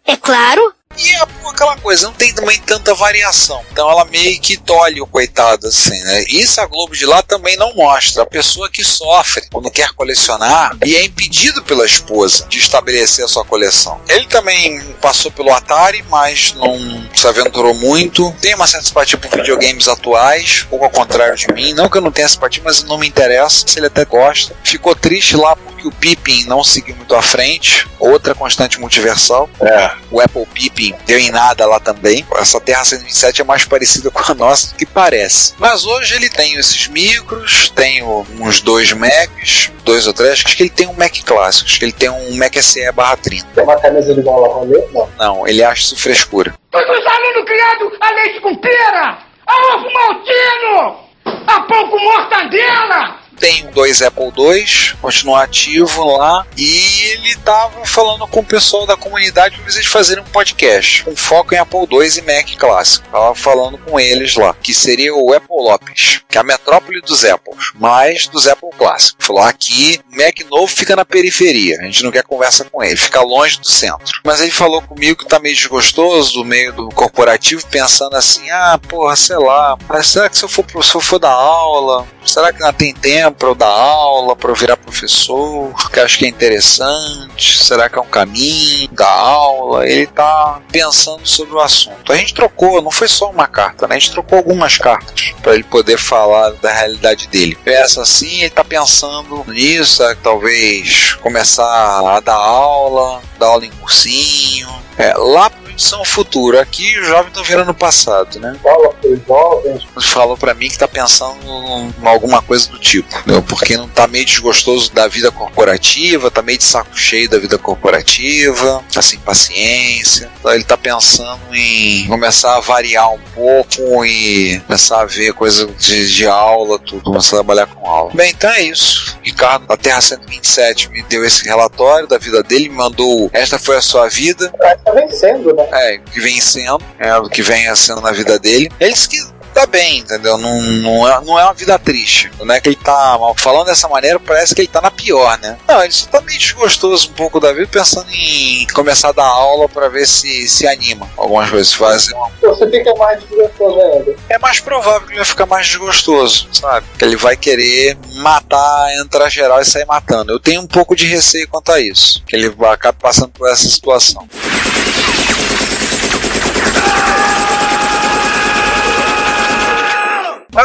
É 0.05 0.15
claro. 0.15 0.73
E 0.97 1.09
é 1.11 1.21
aquela 1.57 1.75
coisa, 1.77 2.07
não 2.07 2.13
tem 2.13 2.33
também 2.33 2.59
tanta 2.59 2.93
variação. 2.93 3.63
Então 3.71 3.89
ela 3.89 4.05
meio 4.05 4.39
que 4.39 4.57
tolhe 4.57 5.01
o 5.01 5.07
coitado, 5.07 5.67
assim, 5.67 5.99
né? 6.03 6.23
Isso 6.29 6.61
a 6.61 6.65
Globo 6.65 6.95
de 6.95 7.05
lá 7.05 7.21
também 7.21 7.57
não 7.57 7.73
mostra. 7.73 8.23
A 8.23 8.25
pessoa 8.25 8.69
que 8.69 8.83
sofre 8.83 9.47
quando 9.51 9.71
quer 9.71 9.89
colecionar 9.93 10.77
e 10.85 10.95
é 10.95 11.03
impedido 11.03 11.63
pela 11.63 11.85
esposa 11.85 12.45
de 12.47 12.59
estabelecer 12.59 13.25
a 13.25 13.27
sua 13.27 13.45
coleção. 13.45 13.99
Ele 14.07 14.25
também 14.27 14.79
passou 15.01 15.31
pelo 15.31 15.51
Atari, 15.51 16.03
mas 16.09 16.53
não 16.53 16.77
se 17.15 17.27
aventurou 17.27 17.73
muito. 17.73 18.33
Tem 18.41 18.53
uma 18.53 18.67
certa 18.67 18.87
simpatia 18.87 19.17
por 19.17 19.31
videogames 19.31 19.87
atuais, 19.87 20.65
pouco 20.69 20.85
ao 20.85 20.91
contrário 20.91 21.35
de 21.35 21.51
mim. 21.53 21.73
Não 21.73 21.89
que 21.89 21.97
eu 21.97 22.01
não 22.01 22.11
tenha 22.11 22.27
simpatia, 22.27 22.61
mas 22.63 22.83
não 22.83 22.97
me 22.97 23.07
interessa. 23.07 23.67
Se 23.67 23.79
ele 23.79 23.87
até 23.87 24.05
gosta. 24.05 24.55
Ficou 24.63 24.95
triste 24.95 25.35
lá 25.35 25.55
porque 25.55 25.87
o 25.87 25.91
Pippin 25.91 26.45
não 26.45 26.63
seguiu 26.63 26.95
muito 26.95 27.15
à 27.15 27.21
frente. 27.21 27.87
Outra 27.99 28.35
constante 28.35 28.79
multiversal. 28.79 29.49
É. 29.61 29.91
O 30.11 30.19
Apple 30.21 30.45
Pippin 30.53 30.86
deu 31.05 31.19
em 31.19 31.31
nada 31.31 31.65
lá 31.65 31.79
também. 31.79 32.25
Essa 32.35 32.59
Terra 32.59 32.83
127 32.83 33.41
é 33.41 33.43
mais 33.43 33.65
parecida 33.65 34.11
com 34.11 34.31
a 34.31 34.35
nossa 34.35 34.69
do 34.69 34.75
que 34.75 34.85
parece. 34.85 35.53
Mas 35.57 35.85
hoje 35.85 36.15
ele 36.15 36.29
tem 36.29 36.55
esses 36.55 36.87
micros, 36.87 37.69
tem 37.75 38.03
uns 38.03 38.61
dois 38.61 38.91
Macs, 38.91 39.71
dois 39.83 40.07
ou 40.07 40.13
três. 40.13 40.43
Acho 40.45 40.55
que 40.55 40.63
ele 40.63 40.69
tem 40.69 40.87
um 40.87 40.93
Mac 40.93 41.13
clássico, 41.25 41.67
acho 41.67 41.79
que 41.79 41.85
ele 41.85 41.91
tem 41.91 42.09
um 42.09 42.35
Mac 42.37 42.55
SE 42.55 42.91
barra 42.91 43.17
30. 43.17 43.47
Tem 43.53 43.63
uma 43.63 43.79
camisa 43.79 44.13
de 44.13 44.21
bola 44.21 44.47
rolê? 44.53 44.83
Não. 44.93 45.09
Não, 45.17 45.47
ele 45.47 45.63
acha 45.63 45.81
isso 45.81 45.97
frescura. 45.97 46.53
Todos 46.71 46.89
os 46.89 47.05
alunos 47.05 47.45
criados 47.45 47.93
a 47.99 48.11
leite 48.13 48.41
com 48.41 48.55
pera, 48.57 49.17
a 49.45 49.75
ovo 49.75 49.89
maltino, 49.93 50.99
a 51.47 51.61
pão 51.61 51.89
com 51.89 51.99
mortadela. 51.99 53.26
Tem 53.39 53.69
dois 53.71 54.01
Apple 54.01 54.31
II, 54.35 54.65
continua 55.01 55.43
ativo 55.43 56.17
lá, 56.17 56.45
e 56.57 57.03
ele 57.11 57.35
tava 57.37 57.85
falando 57.85 58.27
com 58.27 58.39
o 58.39 58.45
pessoal 58.45 58.85
da 58.85 58.97
comunidade 58.97 59.57
para 59.59 59.71
eles 59.71 59.85
fazerem 59.85 60.23
um 60.23 60.27
podcast, 60.27 61.03
com 61.03 61.15
foco 61.15 61.53
em 61.53 61.57
Apple 61.57 61.87
II 61.91 62.17
e 62.17 62.21
Mac 62.21 62.55
clássico. 62.57 63.07
Tava 63.09 63.35
falando 63.35 63.77
com 63.77 63.99
eles 63.99 64.35
lá, 64.35 64.55
que 64.61 64.73
seria 64.73 65.13
o 65.15 65.33
Apple 65.33 65.47
Lopes, 65.55 66.21
que 66.27 66.37
é 66.37 66.41
a 66.41 66.43
metrópole 66.43 67.01
dos 67.01 67.23
Apples, 67.23 67.71
mais 67.75 68.27
dos 68.27 68.47
Apple 68.47 68.69
clássicos. 68.77 69.25
Falou 69.25 69.43
aqui, 69.43 69.99
Mac 70.11 70.39
novo 70.49 70.67
fica 70.67 70.95
na 70.95 71.05
periferia, 71.05 71.79
a 71.79 71.83
gente 71.83 72.03
não 72.03 72.11
quer 72.11 72.23
conversa 72.23 72.65
com 72.65 72.83
ele, 72.83 72.97
fica 72.97 73.21
longe 73.21 73.59
do 73.59 73.67
centro. 73.69 74.19
Mas 74.23 74.41
ele 74.41 74.51
falou 74.51 74.81
comigo 74.81 75.19
que 75.19 75.27
tá 75.27 75.39
meio 75.39 75.55
desgostoso 75.55 76.33
do 76.33 76.45
meio 76.45 76.73
do 76.73 76.89
corporativo, 76.89 77.65
pensando 77.67 78.15
assim: 78.15 78.49
ah, 78.49 78.79
porra, 78.87 79.15
sei 79.15 79.37
lá, 79.37 79.77
mas 79.87 80.07
será 80.07 80.29
que 80.29 80.37
se 80.37 80.43
eu 80.43 80.49
for, 80.49 80.65
se 80.83 80.95
eu 80.95 81.01
for 81.01 81.19
dar 81.19 81.31
aula, 81.31 82.07
será 82.25 82.51
que 82.51 82.59
não 82.59 82.73
tem 82.73 82.93
tempo? 82.93 83.26
Para 83.35 83.49
eu 83.49 83.55
dar 83.55 83.67
aula, 83.67 84.35
para 84.35 84.51
eu 84.51 84.55
virar 84.55 84.77
professor, 84.77 85.73
que 85.91 85.99
acho 85.99 86.17
que 86.17 86.25
é 86.25 86.27
interessante, 86.27 87.57
será 87.57 87.89
que 87.89 87.97
é 87.97 88.01
um 88.01 88.07
caminho 88.07 88.87
da 88.91 89.09
aula? 89.09 89.87
Ele 89.87 90.07
tá 90.07 90.61
pensando 90.71 91.25
sobre 91.25 91.55
o 91.55 91.59
assunto. 91.59 92.11
A 92.11 92.17
gente 92.17 92.33
trocou, 92.33 92.81
não 92.81 92.91
foi 92.91 93.07
só 93.07 93.29
uma 93.29 93.47
carta, 93.47 93.87
né? 93.87 93.95
A 93.95 93.99
gente 93.99 94.11
trocou 94.11 94.37
algumas 94.37 94.77
cartas 94.77 95.33
para 95.41 95.53
ele 95.53 95.63
poder 95.63 95.97
falar 95.97 96.51
da 96.53 96.73
realidade 96.73 97.27
dele. 97.27 97.57
Pensa 97.63 98.01
assim, 98.01 98.41
ele 98.41 98.49
tá 98.49 98.63
pensando 98.63 99.43
nisso, 99.47 100.03
é, 100.03 100.15
talvez 100.15 101.15
começar 101.15 101.63
a 101.63 102.19
dar 102.19 102.35
aula, 102.35 103.21
dar 103.39 103.47
aula 103.47 103.65
em 103.65 103.71
cursinho. 103.71 104.86
É, 104.97 105.13
lá 105.15 105.51
são 105.77 106.01
o 106.01 106.05
futuro. 106.05 106.59
Aqui 106.59 106.99
os 106.99 107.07
jovens 107.07 107.27
estão 107.27 107.43
virando 107.43 107.71
o 107.71 107.75
passado, 107.75 108.39
né? 108.39 108.55
Fala 108.61 108.89
os 109.03 109.25
jovens. 109.25 109.87
Falou 110.01 110.35
pra 110.37 110.53
mim 110.53 110.69
que 110.69 110.77
tá 110.77 110.87
pensando 110.87 111.37
em 111.45 112.07
alguma 112.07 112.41
coisa 112.41 112.67
do 112.69 112.79
tipo, 112.79 113.15
entendeu? 113.19 113.41
porque 113.43 113.77
não 113.77 113.87
tá 113.87 114.07
meio 114.07 114.25
desgostoso 114.25 114.91
da 114.91 115.07
vida 115.07 115.31
corporativa, 115.31 116.31
tá 116.31 116.41
meio 116.41 116.57
de 116.57 116.63
saco 116.63 116.97
cheio 116.97 117.29
da 117.29 117.37
vida 117.37 117.57
corporativa, 117.57 118.83
tá 118.91 119.01
sem 119.01 119.19
paciência. 119.19 120.29
Então 120.39 120.51
ele 120.53 120.63
tá 120.63 120.77
pensando 120.77 121.39
em 121.53 122.07
começar 122.07 122.57
a 122.57 122.59
variar 122.59 123.11
um 123.13 123.19
pouco 123.35 124.05
e 124.05 124.59
começar 124.65 125.01
a 125.01 125.05
ver 125.05 125.33
coisa 125.33 125.67
de, 125.67 126.11
de 126.11 126.25
aula, 126.25 126.79
tudo, 126.79 127.03
começar 127.03 127.35
a 127.35 127.39
trabalhar 127.39 127.67
com 127.67 127.87
aula. 127.87 128.11
Bem, 128.13 128.31
então 128.31 128.49
é 128.49 128.63
isso. 128.63 129.17
Ricardo, 129.21 129.67
da 129.67 129.77
Terra 129.77 130.01
127, 130.01 130.89
me 130.89 131.03
deu 131.03 131.23
esse 131.25 131.43
relatório 131.45 132.07
da 132.07 132.17
vida 132.17 132.41
dele, 132.41 132.69
me 132.69 132.75
mandou 132.75 133.29
esta 133.33 133.59
foi 133.59 133.77
a 133.77 133.81
sua 133.81 134.07
vida. 134.07 134.51
Tá 134.87 134.93
vencendo, 134.93 135.53
né? 135.53 135.67
É, 135.71 135.97
o 135.97 136.11
que 136.11 136.19
vem 136.21 136.39
sendo, 136.39 136.81
é 136.97 137.15
o 137.17 137.29
que 137.29 137.41
vem 137.41 137.75
sendo 137.75 137.99
na 137.99 138.11
vida 138.13 138.39
dele. 138.39 138.71
Eles 138.79 139.05
que 139.05 139.17
tá 139.57 139.65
bem, 139.65 139.99
entendeu? 139.99 140.37
Não, 140.37 140.61
não, 140.61 141.07
é, 141.07 141.25
não 141.25 141.39
é 141.39 141.43
uma 141.43 141.53
vida 141.53 141.79
triste. 141.79 142.31
Não 142.39 142.53
é 142.53 142.61
que 142.61 142.69
ele 142.69 142.75
tá 142.75 143.17
mal. 143.19 143.35
Falando 143.35 143.65
dessa 143.65 143.87
maneira, 143.87 144.19
parece 144.19 144.53
que 144.53 144.61
ele 144.61 144.67
tá 144.67 144.79
na 144.79 144.91
pior, 144.91 145.37
né? 145.39 145.57
Não, 145.67 145.83
ele 145.83 145.91
só 145.91 146.07
tá 146.07 146.21
meio 146.21 146.37
desgostoso 146.37 147.09
um 147.09 147.13
pouco 147.13 147.39
da 147.39 147.51
vida, 147.51 147.67
pensando 147.67 148.07
em 148.11 148.67
começar 148.67 149.09
a 149.09 149.13
dar 149.13 149.25
aula 149.25 149.67
pra 149.67 149.89
ver 149.89 150.05
se 150.05 150.47
se 150.47 150.67
anima. 150.67 151.09
Algumas 151.17 151.49
coisas 151.49 151.73
fazer 151.73 152.13
uma... 152.13 152.29
Você 152.39 152.69
fica 152.69 152.93
mais 152.95 153.19
desgostoso 153.19 153.81
ainda. 153.81 154.15
É 154.29 154.37
mais 154.37 154.59
provável 154.59 155.01
que 155.01 155.13
ele 155.13 155.17
vai 155.17 155.25
ficar 155.25 155.45
mais 155.47 155.67
desgostoso, 155.67 156.47
sabe? 156.53 156.85
Que 156.97 157.03
ele 157.03 157.15
vai 157.17 157.35
querer 157.35 157.97
matar, 158.17 158.95
entrar 159.01 159.27
geral 159.27 159.59
e 159.59 159.65
sair 159.65 159.85
matando. 159.85 160.31
Eu 160.31 160.39
tenho 160.39 160.61
um 160.61 160.67
pouco 160.67 160.95
de 160.95 161.07
receio 161.07 161.47
quanto 161.49 161.71
a 161.71 161.79
isso. 161.79 162.23
Que 162.27 162.35
ele 162.35 162.55
acabe 162.71 162.99
passando 163.01 163.29
por 163.29 163.49
essa 163.49 163.67
situação. 163.67 164.27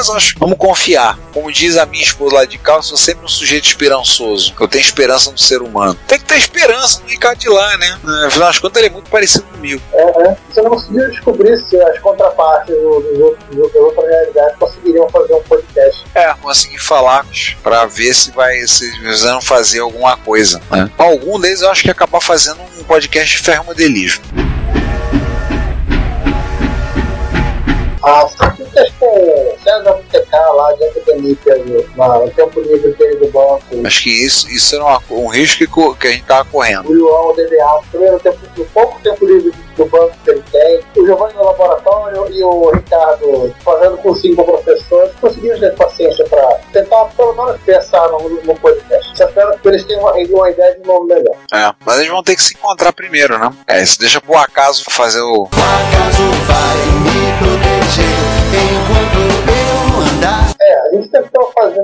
Mas 0.02 0.10
acho, 0.10 0.34
vamos 0.36 0.58
confiar. 0.58 1.16
Como 1.32 1.52
diz 1.52 1.76
a 1.76 1.86
minha 1.86 2.02
esposa 2.02 2.34
lá 2.34 2.44
de 2.44 2.58
cá, 2.58 2.74
eu 2.74 2.82
sou 2.82 2.96
sempre 2.96 3.24
um 3.24 3.28
sujeito 3.28 3.68
esperançoso. 3.68 4.52
Eu 4.58 4.66
tenho 4.66 4.82
esperança 4.82 5.30
no 5.30 5.38
ser 5.38 5.62
humano. 5.62 5.96
Tem 6.08 6.18
que 6.18 6.24
ter 6.24 6.38
esperança 6.38 7.00
no 7.02 7.08
Ricardo 7.08 7.38
de 7.38 7.48
lá, 7.48 7.76
né? 7.76 8.00
Afinal 8.26 8.48
das 8.48 8.58
contas, 8.58 8.78
ele 8.78 8.88
é 8.88 8.90
muito 8.90 9.08
parecido 9.08 9.44
comigo. 9.44 9.80
É, 9.92 10.02
é. 10.02 10.36
Você 10.50 10.60
não 10.60 10.70
conseguiu 10.70 11.08
descobrir 11.08 11.56
se 11.60 11.80
as 11.80 12.00
contrapartes 12.00 12.74
dos 12.74 13.20
outros, 13.20 13.56
das 13.56 13.74
outras 13.76 14.08
realidades 14.08 14.58
conseguiriam 14.58 15.08
fazer 15.08 15.34
um 15.34 15.42
podcast. 15.44 16.04
É, 16.16 16.34
consegui 16.34 16.78
falar 16.78 17.24
pra 17.62 17.86
ver 17.86 18.12
se 18.12 18.32
vai 18.32 18.58
se 18.66 18.90
vão 19.22 19.40
fazer 19.40 19.78
alguma 19.78 20.16
coisa. 20.16 20.60
Né? 20.68 20.90
Algum 20.98 21.38
deles 21.38 21.60
eu 21.60 21.70
acho 21.70 21.82
que 21.82 21.88
ia 21.88 21.92
acabar 21.92 22.20
fazendo 22.20 22.58
um 22.76 22.82
podcast 22.82 23.36
de 23.36 23.42
ferromodelismo. 23.44 24.24
Ah, 28.04 28.26
com 31.96 32.18
no 32.18 32.30
tempo 32.30 32.60
livre 32.60 32.92
dele 32.92 33.16
do 33.16 33.28
banco. 33.30 33.62
Acho 33.84 34.02
que 34.02 34.10
isso, 34.10 34.48
isso 34.48 34.74
era 34.74 34.84
uma, 34.84 35.02
um 35.10 35.28
risco 35.28 35.58
que, 35.58 35.98
que 35.98 36.08
a 36.08 36.10
gente 36.10 36.24
tava 36.24 36.48
correndo. 36.48 36.90
O 36.90 36.96
João, 36.96 37.30
o 37.30 37.32
DDA, 37.32 37.80
também 37.90 38.10
no, 38.10 38.20
tempo, 38.20 38.38
no 38.56 38.64
pouco 38.66 39.00
tempo 39.00 39.26
livre 39.26 39.52
do 39.76 39.86
banco 39.86 40.12
que 40.24 40.30
ele 40.30 40.44
tem. 40.50 40.80
O 40.96 41.06
Giovanni 41.06 41.34
no 41.34 41.44
laboratório 41.44 42.26
e 42.30 42.42
o 42.42 42.70
Ricardo 42.70 43.54
fazendo 43.64 43.96
cursinho 43.98 44.36
com 44.36 44.44
professores. 44.44 45.12
Conseguimos 45.20 45.60
ter 45.60 45.74
paciência 45.74 46.24
para 46.26 46.54
tentar 46.72 47.04
pelo 47.16 47.34
menos 47.34 47.60
pensar 47.62 48.08
no, 48.08 48.28
no 48.28 48.54
podcast. 48.56 49.16
Só 49.16 49.24
espero 49.26 49.58
que 49.58 49.68
eles 49.68 49.84
tenham 49.84 50.02
uma, 50.02 50.12
uma 50.12 50.50
ideia 50.50 50.74
de 50.74 50.86
nome 50.86 51.14
melhor. 51.14 51.36
É, 51.52 51.72
mas 51.84 51.98
eles 51.98 52.10
vão 52.10 52.22
ter 52.22 52.36
que 52.36 52.42
se 52.42 52.54
encontrar 52.54 52.92
primeiro, 52.92 53.38
né? 53.38 53.52
É, 53.66 53.82
isso 53.82 53.98
deixa 53.98 54.20
pro 54.20 54.36
acaso 54.36 54.84
fazer 54.90 55.20
o. 55.20 55.42
O 55.42 55.46
acaso 55.46 56.22
vai 56.46 56.76
me 57.00 57.32
proteger 57.38 58.42
enquanto 58.52 59.31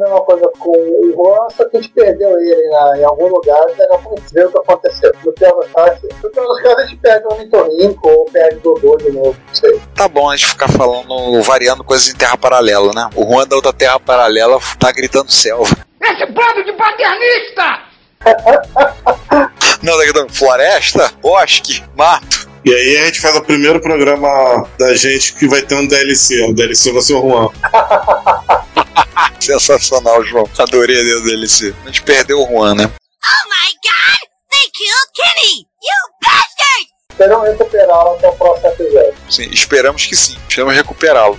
uma 0.09 0.21
coisa 0.23 0.51
com 0.59 0.71
o 0.71 1.12
Juan, 1.14 1.51
só 1.51 1.68
que 1.68 1.77
a 1.77 1.81
gente 1.81 1.92
perdeu 1.92 2.31
ele 2.38 2.68
na, 2.68 2.99
em 2.99 3.05
algum 3.05 3.29
lugar, 3.29 3.62
e 3.68 3.77
não 3.88 4.14
ver 4.33 4.47
o 4.47 4.51
que 4.53 4.59
aconteceu. 4.59 5.12
No 5.25 5.33
casos, 5.33 6.03
no 6.23 6.31
das 6.31 6.62
casos 6.62 6.79
a 6.79 6.87
gente 6.87 6.97
perde 6.97 7.27
o 7.27 7.38
Nitorrinco 7.38 8.09
ou 8.09 8.25
perde 8.27 8.57
o 8.57 8.61
Dodô 8.75 8.97
de 8.97 9.11
novo, 9.11 9.37
não 9.47 9.55
sei. 9.55 9.81
Tá 9.94 10.09
bom 10.09 10.31
a 10.31 10.37
gente 10.37 10.49
ficar 10.49 10.68
falando, 10.68 11.42
variando 11.42 11.85
coisas 11.85 12.09
em 12.09 12.16
terra 12.16 12.37
paralela, 12.37 12.92
né? 12.92 13.11
O 13.14 13.25
Juan 13.25 13.47
da 13.47 13.57
outra 13.57 13.73
terra 13.73 14.01
paralela 14.01 14.59
tá 14.79 14.92
gritando 14.92 15.31
selva. 15.31 15.77
Esse 16.01 16.27
bando 16.27 16.64
de 16.64 16.73
paternista! 16.73 17.88
Não, 19.83 19.97
tá 19.97 20.05
gritando 20.05 20.33
floresta, 20.33 21.12
bosque, 21.23 21.83
mato. 21.97 22.49
E 22.64 22.75
aí 22.75 22.99
a 22.99 23.07
gente 23.07 23.21
faz 23.21 23.37
o 23.37 23.42
primeiro 23.42 23.81
programa 23.81 24.66
da 24.79 24.94
gente 24.94 25.35
que 25.35 25.47
vai 25.47 25.62
ter 25.62 25.75
um 25.77 25.87
DLC. 25.87 26.44
O 26.44 26.55
DLC 26.55 26.92
vai 26.92 27.03
ser 27.03 27.14
o 27.14 27.23
Juan. 27.23 27.49
Sensacional, 29.40 30.24
João. 30.24 30.48
Adorei 30.59 31.01
a 31.01 31.03
DLC. 31.03 31.74
A 31.85 31.87
gente 31.87 32.03
perdeu 32.03 32.40
o 32.40 32.46
Juan, 32.46 32.74
né? 32.74 32.85
Oh 32.85 33.48
my 33.48 33.72
god! 33.83 34.29
They 34.51 34.70
killed 34.72 35.11
Kenny! 35.14 35.66
You 35.83 35.98
bastard! 36.22 36.88
Esperamos 37.11 37.48
recuperá-lo 37.48 38.16
até 38.16 38.29
o 38.29 38.33
próximo 38.33 38.68
episódio. 38.68 39.14
Sim, 39.31 39.51
esperamos 39.51 40.07
que 40.07 40.16
sim. 40.16 40.37
Esperamos 40.48 40.74
recuperá-lo. 40.74 41.38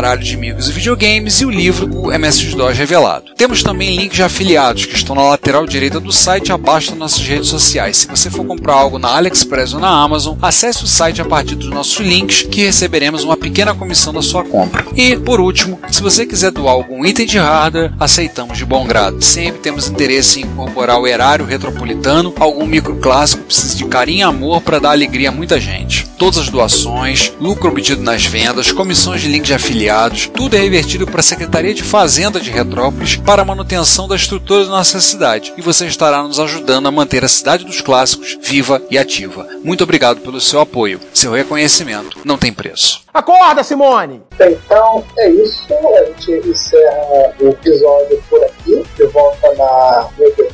baralhos 0.00 0.28
de 0.28 0.34
amigos 0.34 0.66
e 0.66 0.72
videogames 0.72 1.42
e 1.42 1.44
o 1.44 1.50
livro 1.50 1.86
O 1.94 2.10
MS-DOS 2.10 2.78
Revelado. 2.78 3.34
Temos 3.36 3.62
também 3.62 3.94
links 3.94 4.16
de 4.16 4.22
afiliados 4.22 4.86
que 4.86 4.94
estão 4.94 5.14
na 5.14 5.24
lateral 5.24 5.66
direita 5.66 6.00
do 6.00 6.10
site 6.10 6.50
abaixo 6.50 6.92
das 6.92 6.98
nossas 6.98 7.20
redes 7.20 7.50
sociais. 7.50 7.98
Se 7.98 8.06
você 8.06 8.30
for 8.30 8.46
comprar 8.46 8.76
algo 8.76 8.98
na 8.98 9.14
AliExpress 9.14 9.74
ou 9.74 9.80
na 9.80 9.90
Amazon, 9.90 10.38
acesse 10.40 10.84
o 10.84 10.86
site 10.86 11.20
a 11.20 11.24
partir 11.26 11.54
dos 11.54 11.68
nossos 11.68 11.98
links 11.98 12.40
que 12.50 12.64
receberemos 12.64 13.24
uma 13.24 13.36
pequena 13.36 13.74
comissão 13.74 14.10
da 14.10 14.22
sua 14.22 14.42
compra. 14.42 14.86
E, 14.96 15.16
por 15.16 15.38
último, 15.38 15.78
se 15.90 16.00
você 16.00 16.24
quiser 16.24 16.50
doar 16.50 16.72
algum 16.72 17.04
item 17.04 17.26
de 17.26 17.36
hardware, 17.36 17.92
aceitamos 18.00 18.56
de 18.56 18.64
bom 18.64 18.86
grado. 18.86 19.20
Sempre 19.22 19.60
temos 19.60 19.86
interesse 19.86 20.40
em 20.40 20.44
incorporar 20.44 20.98
o 20.98 21.06
erário 21.06 21.44
retropolitano, 21.44 22.32
algum 22.40 22.64
microclássico 22.64 23.44
precisa 23.44 23.76
de 23.76 23.84
carinho 23.84 24.20
e 24.20 24.22
amor 24.22 24.62
para 24.62 24.78
dar 24.78 24.92
alegria 24.92 25.28
a 25.28 25.32
muita 25.32 25.60
gente. 25.60 26.08
todas 26.16 26.38
as 26.38 26.48
doações, 26.50 27.32
lucro 27.40 27.70
obtido 27.70 28.02
nas 28.02 28.26
vendas, 28.26 28.72
comissões 28.72 29.22
de 29.22 29.28
link 29.28 29.42
de 29.42 29.54
afiliados, 29.54 29.89
tudo 30.32 30.54
é 30.54 30.60
revertido 30.60 31.04
para 31.04 31.18
a 31.18 31.22
Secretaria 31.22 31.74
de 31.74 31.82
Fazenda 31.82 32.38
de 32.38 32.48
Retrópolis 32.48 33.16
para 33.16 33.42
a 33.42 33.44
manutenção 33.44 34.06
da 34.06 34.14
estrutura 34.14 34.64
da 34.64 34.70
nossa 34.70 35.00
cidade. 35.00 35.52
E 35.56 35.62
você 35.62 35.84
estará 35.86 36.22
nos 36.22 36.38
ajudando 36.38 36.86
a 36.86 36.92
manter 36.92 37.24
a 37.24 37.28
cidade 37.28 37.64
dos 37.64 37.80
clássicos 37.80 38.38
viva 38.40 38.80
e 38.88 38.96
ativa. 38.96 39.48
Muito 39.64 39.82
obrigado 39.82 40.20
pelo 40.20 40.40
seu 40.40 40.60
apoio. 40.60 41.00
Seu 41.12 41.32
reconhecimento 41.32 42.18
não 42.24 42.38
tem 42.38 42.52
preço. 42.52 43.02
Acorda, 43.12 43.64
Simone! 43.64 44.22
Então 44.40 45.04
é 45.18 45.30
isso. 45.30 45.66
A 45.72 46.04
gente 46.04 46.48
encerra 46.48 47.34
o 47.40 47.48
episódio 47.48 48.22
por 48.30 48.42
aqui. 48.44 48.84
De 48.96 49.06
volta 49.06 49.52
na. 49.54 50.08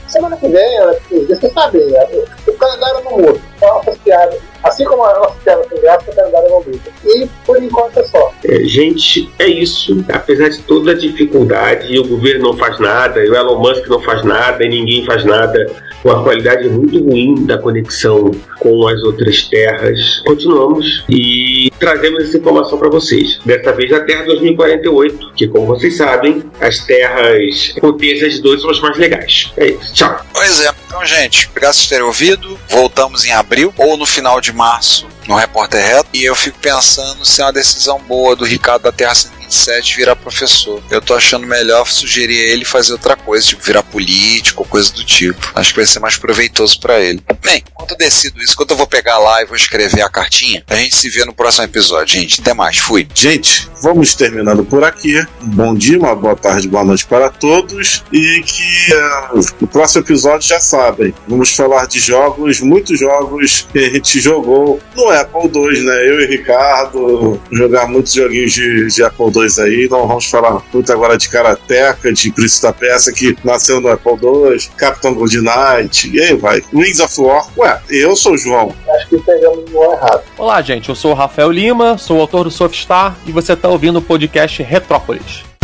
Semana 0.09 0.37
que 0.37 0.49
vem, 0.49 1.27
vocês 1.29 1.53
sabem, 1.53 1.85
né? 1.87 2.07
o 2.47 2.53
calendário 2.55 3.05
não 3.05 3.19
muda. 3.19 3.41
Então 3.57 3.75
nossas 3.75 3.99
piadas, 3.99 4.39
assim 4.63 4.85
como 4.85 5.05
a 5.05 5.15
nossa 5.19 5.35
piada 5.45 5.63
tem 5.65 5.81
graça, 5.81 6.11
o 6.11 6.15
calendário 6.15 6.49
não 6.49 6.63
muda. 6.63 6.81
E 7.05 7.29
por 7.45 7.63
enquanto 7.63 7.99
é 7.99 8.05
só. 8.05 8.33
É, 8.45 8.65
gente, 8.65 9.31
é 9.39 9.47
isso. 9.47 10.05
Apesar 10.13 10.49
de 10.49 10.61
toda 10.63 10.93
a 10.93 10.95
dificuldade, 10.95 11.99
o 11.99 12.09
governo 12.09 12.53
não 12.53 12.57
faz 12.57 12.79
nada, 12.81 13.23
e 13.23 13.29
o 13.29 13.35
Elon 13.35 13.59
Musk 13.59 13.87
não 13.89 14.01
faz 14.01 14.25
nada, 14.25 14.65
e 14.65 14.69
ninguém 14.69 15.05
faz 15.05 15.25
nada, 15.25 15.67
com 16.03 16.11
a 16.11 16.23
qualidade 16.23 16.69
muito 16.69 17.03
ruim 17.03 17.47
da 17.47 17.59
conexão 17.59 18.31
com 18.61 18.87
as 18.87 19.03
outras 19.03 19.43
terras, 19.45 20.23
continuamos 20.25 21.05
e 21.09 21.71
trazemos 21.79 22.25
essa 22.25 22.39
informação 22.47 22.79
para 22.79 22.89
vocês. 22.89 23.39
Dessa 23.45 23.73
vez 23.73 23.93
a 23.93 24.01
Terra 24.01 24.25
2048, 24.25 25.33
que, 25.35 25.49
como 25.49 25.67
vocês 25.67 25.97
sabem, 25.97 26.45
as 26.61 26.79
terras 26.81 27.75
potências 27.81 28.39
2 28.41 28.61
são 28.61 28.71
as 28.71 28.81
mais 28.81 28.97
legais. 28.97 29.53
É 29.57 29.69
isso. 29.69 29.93
Tchau. 29.93 30.25
Pois 30.33 30.61
é. 30.61 30.71
Então, 30.87 31.05
gente, 31.05 31.49
obrigado 31.51 31.77
por 31.77 31.89
terem 31.89 32.05
ouvido. 32.05 32.59
Voltamos 32.69 33.25
em 33.25 33.33
abril 33.33 33.75
ou 33.77 33.97
no 33.97 34.07
final 34.07 34.41
de 34.41 34.53
março 34.53 35.07
no 35.27 35.35
Repórter 35.35 35.85
Reto. 35.85 36.09
E 36.15 36.25
eu 36.25 36.35
fico 36.35 36.59
pensando 36.61 37.25
se 37.25 37.41
é 37.41 37.45
uma 37.45 37.53
decisão 37.53 38.01
boa 38.01 38.37
do 38.37 38.45
Ricardo 38.45 38.83
da 38.83 38.93
Terra 38.93 39.15
127 39.49 39.97
virar 39.97 40.17
professor. 40.17 40.83
Eu 40.91 41.01
tô 41.01 41.15
achando 41.15 41.47
melhor 41.47 41.87
sugerir 41.87 42.39
a 42.41 42.53
ele 42.53 42.65
fazer 42.65 42.93
outra 42.93 43.17
coisa, 43.17 43.47
tipo 43.47 43.63
virar 43.63 43.83
político 43.83 44.63
ou 44.63 44.69
coisa 44.69 44.93
do 44.93 45.05
tipo. 45.05 45.53
Acho 45.55 45.71
que 45.71 45.77
vai 45.77 45.87
ser 45.87 46.01
mais 46.01 46.17
proveitoso 46.17 46.79
para 46.81 47.01
ele. 47.01 47.23
Bem, 47.43 47.63
enquanto 47.71 47.93
eu 47.93 47.97
decido 47.97 48.41
isso, 48.43 48.57
quando 48.57 48.73
eu 48.73 48.77
vou 48.77 48.87
pegar 48.87 49.19
lá 49.19 49.43
e 49.43 49.47
vou 49.47 49.57
escrever 49.57 50.03
a 50.03 50.09
cartinha, 50.09 50.65
a 50.69 50.77
gente 50.77 50.95
se 50.95 51.09
vê 51.09 51.25
no 51.25 51.35
próximo 51.35 51.65
episódio, 51.65 52.21
gente. 52.21 52.41
Até 52.41 52.55
mais, 52.55 52.79
fui. 52.79 53.07
Gente, 53.15 53.69
vamos 53.83 54.15
terminando 54.15 54.65
por 54.65 54.85
aqui. 54.85 55.25
Um 55.43 55.49
bom 55.49 55.75
dia, 55.75 55.99
uma 55.99 56.15
boa 56.15 56.37
tarde, 56.37 56.69
boa 56.69 56.85
noite 56.85 57.07
para 57.07 57.31
todos. 57.31 58.05
E 58.13 58.43
que 58.43 58.95
uh, 58.95 59.41
no 59.61 59.67
próximo 59.67 60.03
episódio 60.03 60.49
já 60.49 60.61
sabem, 60.61 61.15
vamos 61.29 61.51
falar 61.51 61.87
de 61.87 61.99
jogos, 61.99 62.61
muitos 62.61 62.99
jogos 62.99 63.67
que 63.73 63.79
a 63.79 63.91
gente 63.91 64.21
jogou 64.21 64.81
no 64.95 65.11
Apple 65.11 65.51
II, 65.55 65.83
né? 65.85 66.09
Eu 66.09 66.21
e 66.21 66.27
Ricardo 66.27 67.41
jogar 67.53 67.87
muitos 67.87 68.13
joguinhos 68.13 68.53
de, 68.53 68.87
de 68.87 69.03
Apple 69.03 69.31
II 69.37 69.65
aí. 69.65 69.89
Não 69.91 70.07
vamos 70.07 70.27
falar 70.27 70.63
muito 70.73 70.93
agora 70.93 71.17
de 71.17 71.29
Karateka, 71.29 72.13
de 72.13 72.33
Príncipe 72.33 72.63
da 72.63 72.73
Peça, 72.73 73.13
que 73.13 73.37
nasceu 73.45 73.81
no 73.81 73.89
Apple 73.89 74.13
II, 74.13 74.59
Capitão 74.77 75.15
Gold 75.15 75.39
Knight, 75.41 76.11
e 76.15 76.21
aí 76.21 76.35
vai. 76.37 76.63
Wings 76.73 77.01
of 77.01 77.21
War. 77.21 77.47
Ué, 77.57 77.81
eu 77.91 78.17
sou 78.17 78.33
o 78.33 78.39
João. 78.39 78.75
Acho 78.89 79.09
que 79.09 79.19
pegamos 79.19 79.71
no 79.71 79.83
errado. 79.93 80.23
Olá, 80.39 80.63
gente. 80.63 80.89
Eu 80.89 80.95
sou 80.95 81.13
o 81.13 81.15
Rafael 81.15 81.51
Lima, 81.51 81.99
sou 81.99 82.19
o 82.19 82.21
autor 82.21 82.45
do 82.45 82.51
Softstar 82.51 83.17
e 83.27 83.33
você 83.33 83.53
está 83.53 83.69
ouvindo 83.69 83.99
o 83.99 84.03
podcast 84.03 84.63
Retrópolis. 84.63 85.56